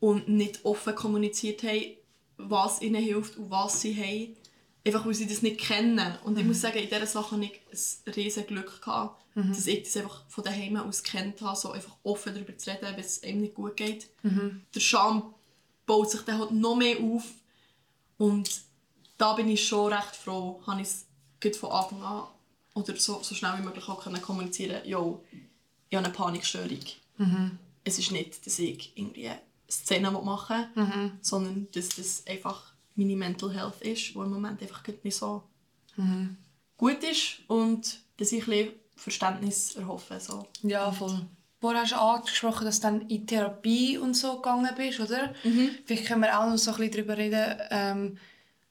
und 0.00 0.28
nicht 0.28 0.64
offen 0.64 0.94
kommuniziert 0.94 1.62
haben, 1.62 1.96
was 2.36 2.82
ihnen 2.82 3.02
hilft 3.02 3.36
und 3.36 3.50
was 3.50 3.80
sie 3.80 3.94
haben. 3.94 4.36
Einfach 4.84 5.04
weil 5.04 5.14
sie 5.14 5.26
das 5.26 5.42
nicht 5.42 5.60
kennen. 5.60 6.16
Und 6.24 6.38
ich 6.38 6.44
muss 6.44 6.62
sagen, 6.62 6.78
in 6.78 6.88
dieser 6.88 7.06
Sache 7.06 7.36
hatte 7.36 7.44
ich 7.44 7.60
ein 8.06 8.12
riesen 8.14 8.46
Glück, 8.46 8.80
gehabt, 8.80 9.22
dass 9.34 9.66
ich 9.66 9.82
das 9.82 9.96
einfach 9.96 10.24
von 10.28 10.42
daheim 10.42 10.76
aus 10.76 11.02
kennt 11.02 11.40
habe, 11.42 11.56
so 11.56 11.70
einfach 11.70 11.96
offen 12.02 12.34
darüber 12.34 12.56
zu 12.56 12.70
reden, 12.70 12.82
wenn 12.82 12.98
es 12.98 13.22
einem 13.22 13.42
nicht 13.42 13.54
gut 13.54 13.76
geht. 13.76 14.08
Der 14.74 14.80
Scham 14.80 15.34
baut 15.86 16.10
sich 16.10 16.22
dann 16.22 16.38
halt 16.38 16.50
noch 16.52 16.76
mehr 16.76 16.98
auf. 16.98 17.24
Und 18.16 18.62
da 19.18 19.34
bin 19.34 19.48
ich 19.48 19.66
schon 19.66 19.92
recht 19.92 20.16
froh, 20.16 20.62
habe 20.66 20.80
ich 20.80 20.88
es 20.88 21.06
von 21.56 21.72
Anfang 21.72 22.02
an 22.02 22.22
oder 22.74 22.96
so, 22.96 23.22
so 23.22 23.34
schnell 23.34 23.58
wie 23.58 23.62
möglich 23.62 23.88
auch 23.88 24.02
können 24.02 24.22
kommunizieren 24.22 24.86
yo, 24.86 25.24
ich 25.88 25.96
habe 25.96 26.06
eine 26.06 26.14
Panikstörung. 26.14 26.78
Es 27.84 27.98
ist 27.98 28.12
nicht, 28.12 28.46
dass 28.46 28.58
ich 28.58 28.92
irgendwie 28.94 29.28
eine 29.28 29.40
Szene 29.68 30.10
machen 30.10 30.66
will, 30.74 31.12
sondern 31.20 31.68
dass 31.72 31.88
das 31.90 32.26
einfach 32.26 32.72
meine 32.94 33.16
Mental 33.16 33.52
Health 33.52 33.80
ist, 33.80 34.14
die 34.14 34.18
im 34.18 34.30
Moment 34.30 34.60
einfach 34.62 34.82
nicht 35.02 35.16
so 35.16 35.42
gut 36.76 37.02
ist 37.04 37.40
und 37.48 38.00
dass 38.16 38.32
ich 38.32 38.44
ein 38.44 38.50
bisschen 38.50 38.72
Verständnis 38.96 39.76
erhoffe. 39.76 40.20
So. 40.20 40.46
Ja, 40.62 40.92
voll. 40.92 41.26
Vorher 41.60 41.82
hast 41.82 41.92
du 41.92 41.96
angesprochen, 41.96 42.64
dass 42.64 42.80
du 42.80 42.86
dann 42.86 43.08
in 43.08 43.26
Therapie 43.26 43.98
und 43.98 44.14
so 44.14 44.36
gegangen 44.36 44.70
bist, 44.76 45.00
oder? 45.00 45.34
Vielleicht 45.84 46.06
können 46.06 46.22
wir 46.22 46.38
auch 46.38 46.48
noch 46.48 46.56
so 46.56 46.70
ein 46.70 46.76
bisschen 46.78 46.92
darüber 46.92 47.18
reden, 47.18 47.60
ähm, 47.70 48.18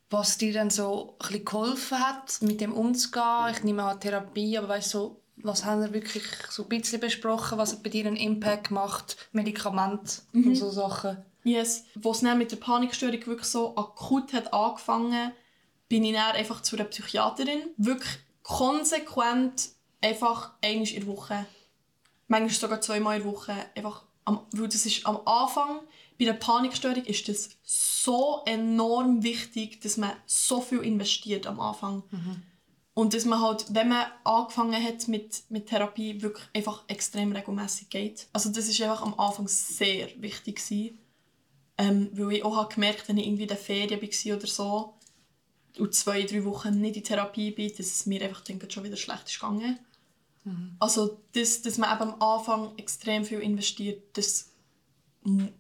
was 0.09 0.37
dir 0.37 0.53
dann 0.53 0.69
so 0.69 1.15
ein 1.19 1.45
geholfen 1.45 1.99
hat, 1.99 2.41
mit 2.41 2.61
dem 2.61 2.73
umzugehen. 2.73 3.51
Ich 3.51 3.63
nehme 3.63 3.83
an 3.83 3.99
Therapie, 3.99 4.57
aber 4.57 4.69
weißt 4.69 4.89
so, 4.89 5.21
was 5.37 5.65
haben 5.65 5.81
wir 5.81 5.93
wirklich 5.93 6.23
so 6.49 6.63
ein 6.63 6.69
bisschen 6.69 6.99
besprochen, 6.99 7.57
was 7.57 7.73
hat 7.73 7.83
bei 7.83 7.89
dir 7.89 8.05
einen 8.07 8.15
Impact 8.15 8.71
macht, 8.71 9.17
Medikamente 9.31 10.21
und 10.33 10.55
so 10.55 10.69
Sachen? 10.69 11.17
Yes. 11.43 11.85
Wo 11.95 12.11
es 12.11 12.19
dann 12.19 12.37
mit 12.37 12.51
der 12.51 12.57
Panikstörung 12.57 13.25
wirklich 13.25 13.47
so 13.47 13.75
akut 13.77 14.33
hat 14.33 14.53
angefangen, 14.53 15.31
bin 15.87 16.03
ich 16.03 16.13
dann 16.13 16.35
einfach 16.35 16.61
zu 16.61 16.75
einer 16.75 16.85
Psychiaterin. 16.85 17.61
Wirklich 17.77 18.19
konsequent 18.43 19.69
einfach 20.01 20.51
einmal 20.61 20.87
in 20.87 20.99
der 20.99 21.07
Woche. 21.07 21.45
Manchmal 22.27 22.49
sogar 22.49 22.81
zweimal 22.81 23.17
in 23.17 23.23
der 23.23 23.31
Woche. 23.31 23.53
Einfach 23.75 24.03
am, 24.25 24.45
weil 24.51 24.67
das 24.67 24.85
ist 24.85 25.05
am 25.05 25.19
Anfang, 25.25 25.79
bei 26.19 26.25
einer 26.25 26.37
Panikstörung 26.37 27.05
ist 27.05 27.29
das 27.29 27.49
so 27.63 28.41
enorm 28.45 29.23
wichtig, 29.23 29.81
dass 29.81 29.97
man 29.97 30.11
so 30.25 30.61
viel 30.61 30.79
investiert 30.79 31.47
am 31.47 31.59
Anfang. 31.59 32.03
Und 32.93 33.13
dass 33.13 33.23
man 33.23 33.39
halt, 33.41 33.65
wenn 33.69 33.87
man 33.87 34.05
angefangen 34.25 34.83
hat 34.83 35.07
mit, 35.07 35.43
mit 35.49 35.67
Therapie, 35.67 36.21
wirklich 36.21 36.45
einfach 36.53 36.83
extrem 36.89 37.31
regelmäßig 37.31 37.89
geht. 37.89 38.27
Also 38.33 38.49
das 38.49 38.67
ist 38.67 38.81
einfach 38.81 39.01
am 39.01 39.17
Anfang 39.17 39.47
sehr 39.47 40.09
wichtig 40.21 40.57
gewesen. 40.57 40.99
Ähm, 41.77 42.09
weil 42.11 42.33
ich 42.33 42.43
auch 42.43 42.57
habe 42.57 42.73
gemerkt, 42.73 43.07
wenn 43.07 43.17
ich 43.17 43.25
irgendwie 43.25 43.43
in 43.43 43.47
der 43.47 43.57
Ferien 43.57 44.01
war 44.01 44.37
oder 44.37 44.47
so 44.47 44.93
und 45.77 45.93
zwei, 45.95 46.23
drei 46.23 46.43
Wochen 46.43 46.81
nicht 46.81 46.97
in 46.97 47.03
Therapie 47.05 47.51
bin, 47.51 47.69
dass 47.69 47.85
es 47.85 48.05
mir 48.05 48.21
einfach 48.21 48.41
dann 48.41 48.59
schon 48.69 48.83
wieder 48.83 48.97
schlecht 48.97 49.29
ist 49.29 49.39
gegangen. 49.39 49.79
Also, 50.79 51.21
das, 51.33 51.61
dass 51.61 51.77
man 51.77 51.95
eben 51.95 52.11
am 52.11 52.21
Anfang 52.21 52.77
extrem 52.77 53.23
viel 53.23 53.39
investiert, 53.39 54.17
das 54.17 54.51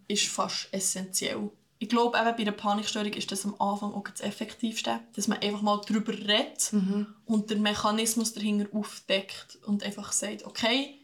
ist 0.07 0.27
fast 0.27 0.67
essentiell. 0.71 1.51
Ich 1.81 1.87
glaube, 1.87 2.17
eben 2.17 2.35
bei 2.35 2.43
der 2.43 2.51
Panikstörung 2.51 3.13
ist 3.13 3.31
das 3.31 3.45
am 3.45 3.55
Anfang 3.59 3.93
auch 3.93 4.07
das 4.07 4.21
Effektivste, 4.21 4.99
dass 5.13 5.27
man 5.27 5.39
einfach 5.39 5.61
mal 5.61 5.79
darüber 5.87 6.11
redet 6.11 6.73
und 7.25 7.49
den 7.49 7.61
Mechanismus 7.61 8.33
dahinter 8.33 8.67
aufdeckt 8.75 9.57
und 9.65 9.83
einfach 9.83 10.11
sagt, 10.11 10.45
okay, 10.45 10.99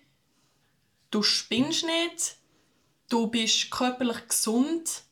du 1.11 1.23
spinnst 1.23 1.85
nicht, 1.85 2.35
du 3.07 3.27
bist 3.27 3.71
körperlich 3.71 4.27
gesund, 4.27 5.03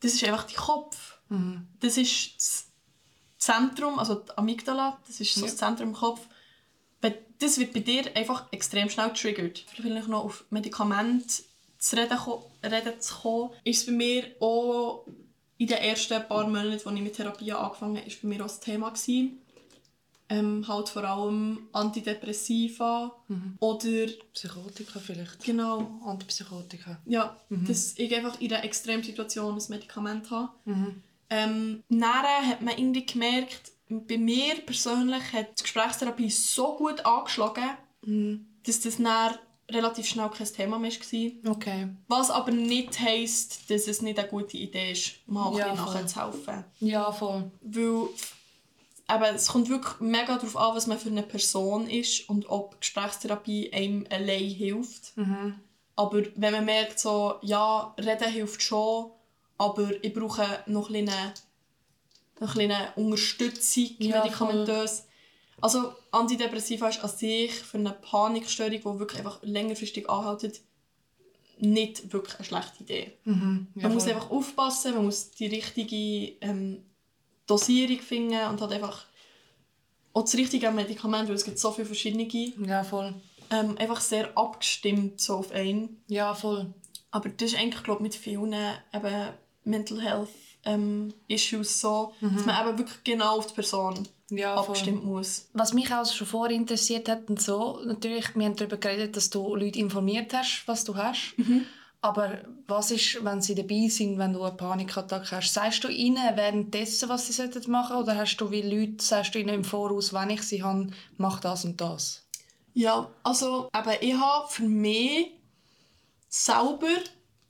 das 0.00 0.14
ist 0.14 0.24
einfach 0.24 0.44
dein 0.44 0.56
Kopf. 0.56 1.18
Das 1.80 1.96
ist 1.96 2.36
das 2.36 2.66
Zentrum, 3.38 3.98
also 3.98 4.16
die 4.16 4.36
Amygdala, 4.36 4.98
das 5.06 5.20
ist 5.20 5.34
so 5.34 5.42
das 5.42 5.56
Zentrum 5.56 5.90
im 5.90 5.94
Kopf. 5.94 6.26
Das 7.38 7.58
wird 7.58 7.74
bei 7.74 7.80
dir 7.80 8.16
einfach 8.16 8.50
extrem 8.50 8.88
schnell 8.88 9.10
getriggert. 9.10 9.64
Vielleicht 9.74 10.08
noch 10.08 10.24
auf 10.24 10.46
Medikamente 10.48 11.44
zu 11.78 11.96
reden, 11.96 12.18
reden 12.62 13.00
zu 13.00 13.14
kommen, 13.14 13.50
ist 13.64 13.80
es 13.80 13.86
bei 13.86 13.92
mir 13.92 14.24
auch 14.40 15.06
in 15.58 15.66
den 15.66 15.78
ersten 15.78 16.26
paar 16.28 16.46
Monaten, 16.46 16.72
als 16.72 16.86
ich 16.86 17.00
mit 17.00 17.14
Therapie 17.14 17.52
angefangen 17.52 17.96
habe, 17.96 18.06
ist 18.06 18.20
bei 18.20 18.28
mir 18.28 18.40
auch 18.40 18.48
das 18.48 18.60
Thema 18.60 18.90
gewesen. 18.90 19.38
Ähm, 20.28 20.66
halt 20.66 20.88
vor 20.88 21.04
allem 21.04 21.68
Antidepressiva 21.72 23.14
oder 23.60 24.06
Psychotika 24.32 24.98
vielleicht. 24.98 25.44
genau 25.44 26.00
Antipsychotika. 26.04 26.98
ja, 27.06 27.36
dass 27.48 27.96
ich 27.96 28.12
einfach 28.12 28.40
in 28.40 28.52
einer 28.52 28.64
Extremsituation 28.64 29.54
ein 29.54 29.62
Medikament 29.68 30.28
habe. 30.32 30.50
Ähm, 31.30 31.84
nachher 31.88 32.44
hat 32.48 32.60
man 32.60 32.76
irgendwie 32.76 33.06
gemerkt, 33.06 33.70
bei 33.88 34.18
mir 34.18 34.56
persönlich 34.66 35.32
hat 35.32 35.60
die 35.60 35.62
Gesprächstherapie 35.62 36.30
so 36.30 36.76
gut 36.76 37.06
angeschlagen, 37.06 37.70
dass 38.64 38.80
das 38.80 38.96
dann 38.96 39.34
relativ 39.70 40.06
schnell 40.06 40.28
kein 40.30 40.46
Thema 40.46 40.78
mehr 40.78 40.90
war. 40.92 41.52
Okay. 41.52 41.88
Was 42.08 42.30
aber 42.30 42.50
nicht 42.52 42.98
heisst, 43.00 43.68
dass 43.70 43.88
es 43.88 44.02
nicht 44.02 44.18
eine 44.18 44.28
gute 44.28 44.56
Idee 44.56 44.92
ist, 44.92 45.12
mal 45.26 45.48
ein 45.50 45.56
Ja, 45.56 45.70
bisschen 45.70 45.84
voll. 45.86 45.94
nachzuhelfen. 46.02 46.64
Ja, 46.80 47.12
voll. 47.12 47.50
Weil 47.62 48.08
eben, 49.10 49.34
es 49.34 49.48
kommt 49.48 49.68
wirklich 49.68 50.00
mega 50.00 50.36
darauf 50.36 50.56
an, 50.56 50.76
was 50.76 50.86
man 50.86 50.98
für 50.98 51.08
eine 51.10 51.22
Person 51.22 51.88
ist 51.88 52.28
und 52.28 52.48
ob 52.48 52.80
Gesprächstherapie 52.80 53.72
einem 53.72 54.06
allein 54.10 54.44
hilft. 54.50 55.12
Aber 55.96 56.22
wenn 56.36 56.52
man 56.52 56.64
merkt, 56.64 57.00
so, 57.00 57.36
ja, 57.42 57.94
reden 57.98 58.30
hilft 58.30 58.62
schon, 58.62 59.10
aber 59.58 59.90
ich 60.04 60.12
brauche 60.12 60.44
noch 60.66 60.90
ein 60.90 61.04
bisschen, 61.06 61.32
noch 62.40 62.54
ein 62.56 62.68
bisschen 62.68 62.86
Unterstützung 62.96 63.88
Ja, 63.98 64.22
medikamentös. 64.22 65.04
Also 65.60 65.94
Antidepressiva 66.10 66.88
ist 66.88 67.02
an 67.02 67.08
sich 67.10 67.52
für 67.52 67.78
eine 67.78 67.92
Panikstörung, 67.92 68.72
die 68.78 68.98
wirklich 69.00 69.18
einfach 69.20 69.38
längerfristig 69.42 70.08
anhält, 70.08 70.60
nicht 71.58 72.12
wirklich 72.12 72.36
eine 72.36 72.44
schlechte 72.44 72.82
Idee. 72.82 73.12
Mhm. 73.24 73.68
Ja, 73.74 73.82
Man 73.84 73.94
muss 73.94 74.06
einfach 74.06 74.30
aufpassen, 74.30 74.94
man 74.94 75.06
muss 75.06 75.30
die 75.30 75.46
richtige 75.46 76.36
ähm, 76.46 76.84
Dosierung 77.46 78.00
finden 78.00 78.46
und 78.48 78.60
hat 78.60 78.72
einfach 78.72 79.06
auch 80.12 80.22
das 80.22 80.34
richtige 80.34 80.70
Medikament, 80.70 81.28
weil 81.28 81.36
es 81.36 81.44
gibt 81.44 81.58
so 81.58 81.70
viele 81.72 81.86
verschiedene, 81.86 82.24
Ja, 82.66 82.84
voll. 82.84 83.14
ähm, 83.50 83.76
einfach 83.78 84.00
sehr 84.00 84.36
abgestimmt 84.36 85.20
so 85.20 85.36
auf 85.36 85.52
einen. 85.52 86.02
Ja, 86.08 86.34
voll. 86.34 86.72
Aber 87.10 87.28
das 87.30 87.52
ist 87.52 87.58
eigentlich, 87.58 87.82
glaube 87.82 88.02
mit 88.02 88.14
vielen 88.14 88.54
eben 88.92 89.28
Mental 89.64 90.00
Health 90.02 90.28
ähm, 90.66 91.14
Issues 91.28 91.80
so, 91.80 92.12
dass 92.20 92.44
man 92.44 92.68
eben 92.68 92.78
wirklich 92.78 93.02
genau 93.04 93.38
auf 93.38 93.46
die 93.46 93.54
Person 93.54 94.06
Ja, 94.30 94.54
voll. 94.56 94.64
abgestimmt 94.66 95.04
muss. 95.04 95.48
Was 95.54 95.72
mich 95.72 95.92
auch 95.94 96.04
schon 96.04 96.26
vorher 96.26 96.54
interessiert 96.56 97.08
hat 97.08 97.28
und 97.30 97.40
so, 97.40 97.80
natürlich, 97.86 98.34
wir 98.34 98.44
haben 98.44 98.56
darüber 98.56 98.76
geredet, 98.76 99.16
dass 99.16 99.30
du 99.30 99.54
Leute 99.54 99.78
informiert 99.78 100.34
hast, 100.34 100.64
was 100.66 100.84
du 100.84 100.94
hast. 100.96 101.34
Aber 102.02 102.38
was 102.68 102.90
ist, 102.90 103.24
wenn 103.24 103.40
sie 103.40 103.54
dabei 103.54 103.88
sind, 103.88 104.18
wenn 104.18 104.32
du 104.32 104.42
eine 104.42 104.54
Panikattacke 104.54 105.36
hast? 105.36 105.52
Sagst 105.54 105.82
du 105.82 105.88
ihnen 105.88 106.36
währenddessen, 106.36 107.08
was 107.08 107.26
sie 107.26 107.42
machen 107.68 107.96
sollten? 107.96 108.02
Oder 108.02 108.16
hast 108.16 108.36
du 108.36 108.50
wie 108.50 108.62
Leute, 108.62 109.02
sagst 109.02 109.34
du 109.34 109.38
ihnen 109.40 109.54
im 109.54 109.64
Voraus, 109.64 110.12
wenn 110.12 110.30
ich 110.30 110.42
sie 110.42 110.62
habe, 110.62 110.88
mach 111.16 111.40
das 111.40 111.64
und 111.64 111.80
das? 111.80 112.22
Ja, 112.74 113.08
also 113.22 113.70
eben, 113.74 113.96
ich 114.02 114.14
habe 114.14 114.48
für 114.48 114.64
mich 114.64 115.30
selber 116.28 116.88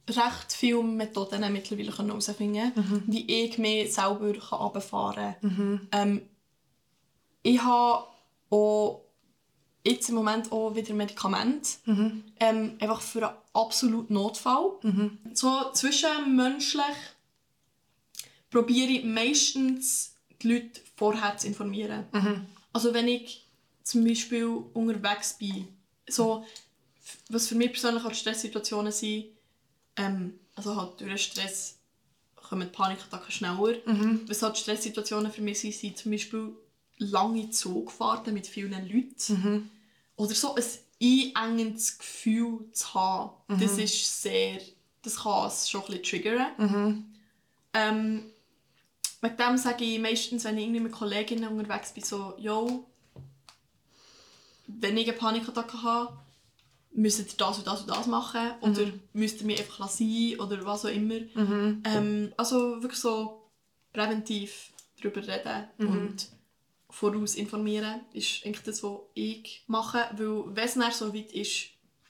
recht 0.09 0.53
viele 0.53 0.83
Methoden 0.83 1.53
mittlerweile 1.53 1.97
herausfinden 1.97 2.73
können, 2.75 3.03
wie 3.07 3.45
ich 3.45 3.59
mich 3.59 3.93
selber 3.93 4.33
runterfahren 4.51 5.35
kann. 5.41 5.89
Ähm, 5.93 6.23
ich 7.43 7.61
habe 7.63 8.05
auch 8.51 9.03
jetzt 9.85 10.09
im 10.09 10.17
Moment 10.17 10.51
auch 10.53 10.75
wieder 10.75 10.95
Medikamente. 10.95 11.71
Ähm, 12.41 12.77
einfach 12.81 13.01
für 13.01 13.29
einen 13.29 13.37
absoluten 13.53 14.15
Notfall. 14.15 14.73
So 15.33 15.71
zwischenmenschlich 15.73 16.97
probiere 18.51 18.91
ich 18.91 19.05
meistens 19.05 20.15
die 20.43 20.53
Leute 20.53 20.81
vorher 20.97 21.37
zu 21.37 21.47
informieren. 21.47 22.05
Also 22.73 22.93
wenn 22.95 23.09
ich 23.09 23.47
zum 23.83 24.05
Beispiel 24.05 24.47
unterwegs 24.75 25.35
bin, 25.39 25.69
so, 26.09 26.45
was 27.29 27.47
für 27.49 27.55
mich 27.55 27.73
persönlich 27.73 28.03
halt 28.03 28.17
Stresssituationen 28.17 28.93
sind, 28.93 29.27
ähm, 29.97 30.39
also 30.55 30.77
halt 30.77 31.01
durch 31.01 31.09
den 31.11 31.19
Stress 31.19 31.79
kommen 32.37 32.69
die 32.69 32.75
Panikattacken 32.75 33.33
schneller. 33.33 33.75
Was 34.29 34.43
halt 34.43 34.57
Stresssituationen 34.57 35.33
für 35.33 35.43
mich 35.43 35.61
sind, 35.61 35.75
sind 35.75 35.99
zum 35.99 36.13
Beispiel 36.13 36.53
lange 36.99 37.51
Zugfahrten 37.51 38.33
mit 38.33 38.47
vielen 38.47 38.73
Leuten. 38.89 39.71
Oder 40.17 40.35
so 40.35 40.55
ein 40.55 40.63
einengendes 41.35 41.99
Gefühl 41.99 42.71
zu 42.73 42.95
haben, 42.95 43.31
das 43.61 43.77
ist 43.79 44.23
sehr, 44.23 44.61
das 45.03 45.17
kann 45.23 45.47
es 45.49 45.69
schon 45.69 45.83
ein 45.83 45.87
bisschen 45.89 46.03
triggern. 46.05 46.47
Ähm, 47.75 48.23
wegen 49.21 49.37
dem 49.37 49.59
sage 49.59 49.85
ich 49.85 49.99
meistens, 49.99 50.45
wenn 50.45 50.57
ich 50.57 50.65
irgendwie 50.65 50.81
mit 50.81 50.93
Kolleginnen 50.93 51.49
unterwegs 51.49 51.93
bin, 51.93 52.05
so, 52.05 52.35
yo, 52.39 52.87
wenn 54.69 54.97
ich 54.97 55.09
eine 55.09 55.17
Panikattacke 55.19 55.83
habe, 55.83 56.17
müsst 56.97 57.19
ihr 57.19 57.27
das 57.37 57.59
und 57.59 57.67
das 57.67 57.83
und 57.83 57.91
das 57.91 58.07
machen 58.07 58.53
oder 58.61 58.83
müsst 59.13 59.41
ihr 59.41 59.47
mich 59.47 59.61
einfach 59.61 59.89
sein 59.89 60.35
oder 60.41 60.65
was 60.65 60.85
auch 60.85 60.91
immer. 60.91 61.21
Ähm, 61.85 62.33
also 62.37 62.83
wirklich 62.83 63.01
so 63.01 63.43
präventiv 63.93 64.73
darüber 65.01 65.27
reden 65.27 65.69
und 65.79 66.29
voraus 66.91 67.35
informieren 67.35 68.01
ist 68.13 68.45
eigentlich 68.45 68.63
das, 68.63 68.83
was 68.83 68.99
ich 69.15 69.65
mache, 69.67 70.09
weil 70.17 70.57
wenn 70.57 70.65
es 70.65 70.75
dann 70.75 70.93
so 70.93 71.15
weit 71.15 71.33
ist, 71.33 71.69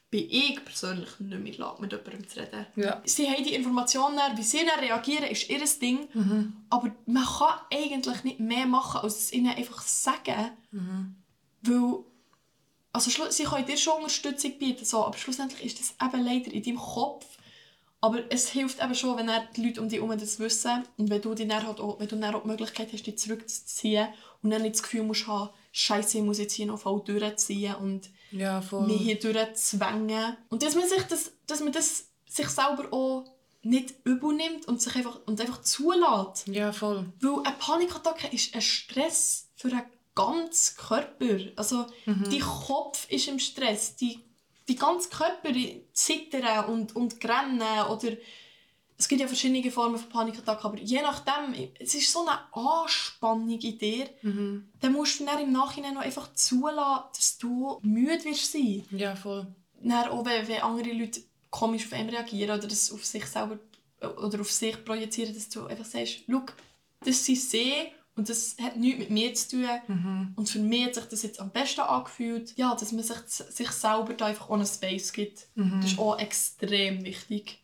bin 0.08 0.26
ich 0.30 0.64
persönlich 0.64 1.18
nicht 1.18 1.40
mehr 1.40 1.58
Lage, 1.58 1.82
mit 1.82 1.90
jemandem 1.90 2.28
zu 2.28 2.38
reden. 2.38 2.66
Ja. 2.76 3.02
Sie 3.04 3.28
haben 3.28 3.42
die 3.42 3.54
Informationen, 3.54 4.20
wie 4.36 4.42
sie 4.42 4.64
dann 4.64 4.78
reagieren, 4.78 5.24
ist 5.24 5.50
ihr 5.50 5.60
Ding. 5.82 6.08
Aber 6.70 6.94
man 7.06 7.24
kann 7.24 7.60
eigentlich 7.72 8.22
nicht 8.22 8.38
mehr 8.40 8.66
machen, 8.66 9.00
als 9.02 9.16
es 9.16 9.32
ihnen 9.32 9.52
einfach 9.54 9.82
sagen. 9.82 10.52
Weil, 11.62 12.04
also 12.96 13.30
sie 13.30 13.44
können 13.44 13.66
dir 13.66 13.76
schon 13.76 13.94
Unterstützung 13.98 14.58
bieten, 14.58 14.84
so, 14.84 15.04
aber 15.04 15.16
schlussendlich 15.16 15.64
ist 15.64 15.80
das 15.80 15.94
eben 16.08 16.24
leider 16.24 16.52
in 16.52 16.62
deinem 16.62 16.78
Kopf. 16.78 17.26
Aber 18.00 18.20
es 18.30 18.48
hilft 18.50 18.82
eben 18.82 18.94
schon, 18.94 19.16
wenn 19.16 19.30
die 19.56 19.66
Leute 19.66 19.80
um 19.80 19.88
dich 19.88 19.98
herum 20.00 20.16
das 20.18 20.38
wissen 20.38 20.84
und 20.96 21.08
wenn 21.10 21.22
du, 21.22 21.34
die 21.34 21.48
dann 21.48 21.66
halt 21.66 21.80
auch, 21.80 21.98
wenn 21.98 22.08
du 22.08 22.16
dann 22.16 22.34
auch 22.34 22.42
die 22.42 22.48
Möglichkeit 22.48 22.92
hast, 22.92 23.06
dich 23.06 23.18
zurückzuziehen 23.18 24.08
und 24.42 24.50
dann 24.50 24.62
nicht 24.62 24.74
das 24.76 24.82
Gefühl 24.82 25.02
musst 25.02 25.26
haben, 25.26 25.50
Scheiße, 25.72 26.18
ich 26.18 26.24
muss 26.24 26.38
jetzt 26.38 26.52
hier 26.54 26.66
noch 26.66 26.78
voll 26.78 27.02
durchziehen 27.04 27.74
und 27.76 28.10
Ja, 28.30 28.60
voll. 28.60 28.86
mich 28.86 29.00
hier 29.00 29.18
durchzwängen. 29.18 30.36
Und 30.48 30.62
dass 30.62 30.74
man 30.74 30.88
sich 30.88 31.02
das, 31.04 31.32
dass 31.46 31.60
man 31.60 31.72
das 31.72 32.08
sich 32.28 32.48
selber 32.48 32.92
auch 32.92 33.24
nicht 33.62 33.94
übel 34.04 34.34
nimmt 34.34 34.68
und 34.68 34.80
sich 34.80 34.94
einfach, 34.94 35.18
und 35.26 35.40
einfach 35.40 35.62
zulässt. 35.62 36.46
Ja, 36.48 36.72
voll. 36.72 37.06
Weil 37.20 37.44
eine 37.44 37.56
Panikattacke 37.58 38.28
ist 38.28 38.54
ein 38.54 38.62
Stress 38.62 39.48
für 39.56 39.68
den 39.68 39.82
ganzen 40.16 40.76
Körper. 40.76 41.38
Also, 41.54 41.86
dein 42.06 42.40
Kopf 42.40 43.08
ist 43.08 43.28
im 43.28 43.38
Stress, 43.38 43.94
die, 43.94 44.18
die 44.66 44.74
ganze 44.74 45.08
Körper 45.10 45.50
zittern 45.92 46.64
und, 46.64 46.96
und 46.96 47.24
rennen 47.24 47.86
oder 47.88 48.16
es 48.98 49.08
gibt 49.08 49.20
ja 49.20 49.26
verschiedene 49.26 49.70
Formen 49.70 49.98
von 49.98 50.08
Panikattacken, 50.08 50.64
aber 50.64 50.78
je 50.78 51.02
nachdem, 51.02 51.54
es 51.78 51.94
ist 51.94 52.10
so 52.10 52.26
eine 52.26 52.38
Anspannung 52.54 53.60
in 53.60 53.78
dir, 53.78 54.08
dann 54.80 54.92
musst 54.92 55.20
du 55.20 55.26
dann 55.26 55.42
im 55.42 55.52
Nachhinein 55.52 55.94
noch 55.94 56.00
einfach 56.00 56.32
zulassen, 56.34 57.04
dass 57.14 57.36
du 57.38 57.78
müde 57.82 58.24
wirst 58.24 58.52
sein. 58.52 58.84
Ja, 58.90 59.14
voll. 59.14 59.46
Dann 59.82 60.08
auch 60.08 60.24
wenn, 60.24 60.48
wenn 60.48 60.62
andere 60.62 60.92
Leute 60.92 61.20
komisch 61.50 61.84
auf 61.84 61.92
einen 61.92 62.08
reagieren 62.08 62.58
oder 62.58 62.66
das 62.66 62.90
auf 62.90 63.04
sich 63.04 63.26
selber 63.26 63.58
oder 64.00 64.40
auf 64.40 64.50
sich 64.50 64.82
projizieren, 64.82 65.34
dass 65.34 65.50
du 65.50 65.66
einfach 65.66 65.84
sagst, 65.84 66.20
schau, 66.26 66.42
das 67.04 67.22
sind 67.24 67.38
sie 67.38 67.88
und 68.16 68.28
das 68.28 68.56
hat 68.62 68.76
nichts 68.76 68.98
mit 68.98 69.10
mir 69.10 69.34
zu 69.34 69.50
tun. 69.50 70.32
Und 70.36 70.48
für 70.48 70.58
mich 70.58 70.86
hat 70.86 70.94
sich 70.94 71.04
das 71.04 71.22
jetzt 71.22 71.38
am 71.40 71.50
besten 71.50 71.82
angefühlt, 71.82 72.56
ja, 72.56 72.74
dass 72.74 72.92
man 72.92 73.04
sich, 73.04 73.18
sich 73.28 73.70
selber 73.70 74.14
da 74.14 74.26
einfach 74.26 74.48
ohne 74.48 74.66
Space 74.66 75.12
gibt. 75.12 75.46
Das 75.54 75.92
ist 75.92 75.98
auch 75.98 76.18
extrem 76.18 77.04
wichtig. 77.04 77.60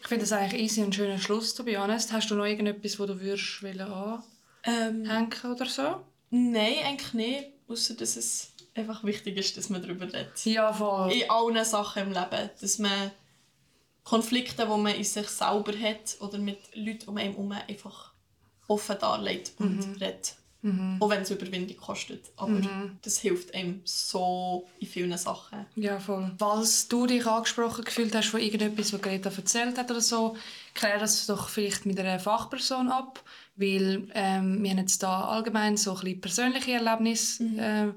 Ich 0.00 0.08
finde 0.08 0.22
das 0.24 0.32
eigentlich 0.32 0.62
easy 0.62 0.82
und 0.82 0.94
schöner 0.94 1.18
Schluss, 1.18 1.54
to 1.54 1.62
be 1.62 1.78
honest. 1.78 2.12
Hast 2.12 2.30
du 2.30 2.34
noch 2.34 2.46
irgendetwas, 2.46 2.98
wo 2.98 3.06
du 3.06 3.20
würdest 3.20 3.62
wollen 3.62 4.22
Ähm, 4.64 5.08
anhängen 5.10 5.52
oder 5.54 5.66
so? 5.66 6.00
nein, 6.30 6.74
eigentlich 6.84 7.12
nicht. 7.14 7.48
Außer 7.68 7.94
dass 7.94 8.16
es 8.16 8.52
einfach 8.74 9.04
wichtig 9.04 9.36
ist, 9.36 9.56
dass 9.56 9.68
man 9.70 9.82
darüber 9.82 10.06
redet. 10.06 10.44
Ja, 10.44 10.72
voll. 10.72 11.12
in 11.12 11.28
allen 11.30 11.64
Sachen 11.64 12.02
im 12.04 12.08
Leben. 12.12 12.50
Dass 12.60 12.78
man 12.78 13.10
Konflikte, 14.04 14.62
die 14.64 14.68
man 14.80 14.94
in 14.94 15.04
sich 15.04 15.28
selber 15.28 15.72
hat 15.78 16.16
oder 16.20 16.38
mit 16.38 16.58
Leuten 16.74 17.08
um 17.08 17.16
einen 17.18 17.32
herum 17.32 17.52
einfach 17.52 18.11
offen 18.72 18.96
darlegt 19.00 19.52
und 19.58 20.00
redet. 20.00 20.36
Auch 21.00 21.10
wenn 21.10 21.22
es 21.22 21.30
Überwindung 21.30 21.76
kostet. 21.76 22.30
Aber 22.36 22.60
das 23.02 23.18
hilft 23.18 23.52
einem 23.52 23.80
so 23.82 24.68
in 24.78 24.86
vielen 24.86 25.18
Sachen. 25.18 25.66
Ja, 25.74 25.98
voll. 25.98 26.30
Falls 26.38 26.86
du 26.86 27.06
dich 27.06 27.26
angesprochen 27.26 27.84
gefühlt 27.84 28.14
hast 28.14 28.28
von 28.28 28.38
irgendetwas, 28.38 28.92
was 28.92 29.02
Greta 29.02 29.28
erzählt 29.36 29.76
hat 29.76 29.90
oder 29.90 30.00
so, 30.00 30.36
klär 30.74 31.00
das 31.00 31.26
doch 31.26 31.48
vielleicht 31.48 31.84
mit 31.84 31.98
einer 31.98 32.20
Fachperson 32.20 32.90
ab, 32.90 33.24
weil 33.56 34.08
ähm, 34.14 34.62
wir 34.62 34.70
haben 34.70 34.78
jetzt 34.78 35.02
da 35.02 35.22
allgemein 35.24 35.76
so 35.76 35.94
ein 35.94 36.00
bisschen 36.00 36.20
persönliche 36.20 36.72
Erlebnisse 36.74 37.42
äh, 37.42 37.88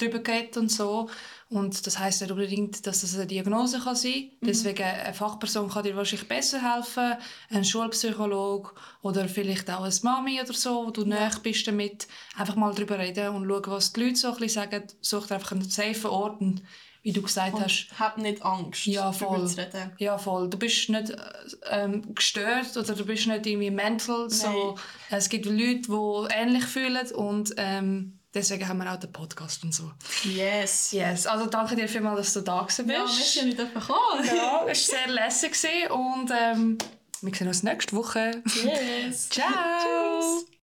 darüber 0.00 0.20
geredet 0.20 0.56
und 0.56 0.70
so. 0.70 1.08
Und 1.50 1.84
das 1.84 1.98
heißt 1.98 2.20
nicht 2.20 2.30
unbedingt, 2.30 2.86
dass 2.86 3.00
das 3.00 3.16
eine 3.16 3.26
Diagnose 3.26 3.80
kann 3.80 3.96
sein 3.96 4.12
kann. 4.12 4.38
Deswegen 4.42 4.84
eine 4.84 5.12
Fachperson 5.12 5.68
kann 5.68 5.82
dir 5.82 5.96
wahrscheinlich 5.96 6.28
besser 6.28 6.60
helfen, 6.76 7.14
ein 7.50 7.64
Schulpsychologe 7.64 8.70
oder 9.02 9.28
vielleicht 9.28 9.68
auch 9.68 9.82
eine 9.82 9.94
Mami 10.02 10.40
oder 10.40 10.52
so, 10.52 10.86
wo 10.86 10.90
du 10.90 11.02
ja. 11.02 11.08
näher 11.08 11.32
bist 11.42 11.66
damit. 11.66 12.06
Einfach 12.36 12.54
mal 12.54 12.72
darüber 12.72 12.98
reden 13.00 13.34
und 13.34 13.48
schauen, 13.48 13.62
was 13.66 13.92
die 13.92 14.00
Leute 14.00 14.16
so 14.16 14.28
ein 14.28 14.34
bisschen 14.38 14.70
sagen. 14.70 14.84
Such 15.00 15.26
dir 15.26 15.34
einfach 15.34 15.52
einen 15.52 15.68
safen 15.68 16.10
Ort 16.10 16.40
und 16.40 16.62
wie 17.02 17.12
du 17.12 17.22
gesagt 17.22 17.58
hast, 17.58 17.88
Hab 17.98 18.18
nicht 18.18 18.42
Angst, 18.42 18.86
ja, 18.86 19.10
voll. 19.10 19.48
zu 19.48 19.56
reden. 19.56 19.92
Ja, 19.98 20.18
voll. 20.18 20.50
Du 20.50 20.58
bist 20.58 20.88
nicht 20.88 21.16
ähm, 21.70 22.14
gestört 22.14 22.76
oder 22.76 22.94
du 22.94 23.04
bist 23.04 23.26
nicht 23.26 23.46
irgendwie 23.46 23.70
mental. 23.70 24.28
So. 24.28 24.76
Es 25.08 25.28
gibt 25.28 25.46
Leute, 25.46 25.80
die 25.88 26.34
ähnlich 26.34 26.64
fühlen 26.64 27.10
und 27.12 27.54
ähm, 27.56 28.19
deswegen 28.34 28.68
haben 28.68 28.78
wir 28.78 28.92
auch 28.92 28.98
den 28.98 29.12
Podcast 29.12 29.64
und 29.64 29.74
so. 29.74 29.90
Yes. 30.24 30.92
Yes, 30.92 31.26
also 31.26 31.46
danke 31.46 31.76
dir 31.76 31.88
vielmals, 31.88 32.18
dass 32.18 32.34
du 32.34 32.40
da 32.40 32.62
gewesen 32.62 32.86
bist. 32.86 32.98
Ja, 32.98 33.04
wir 33.06 33.24
sind 33.24 33.46
nicht 33.46 33.74
gekommen. 33.74 34.24
Ja, 34.24 34.64
es 34.66 34.88
war 34.90 34.98
sehr 34.98 35.08
lässig 35.08 35.90
und 35.90 36.30
ähm, 36.30 36.78
wir 37.22 37.34
sehen 37.34 37.48
uns 37.48 37.62
nächste 37.62 37.96
Woche. 37.96 38.42
Yes. 38.46 39.28
Ciao. 39.30 39.46
Tschüss. 39.46 40.59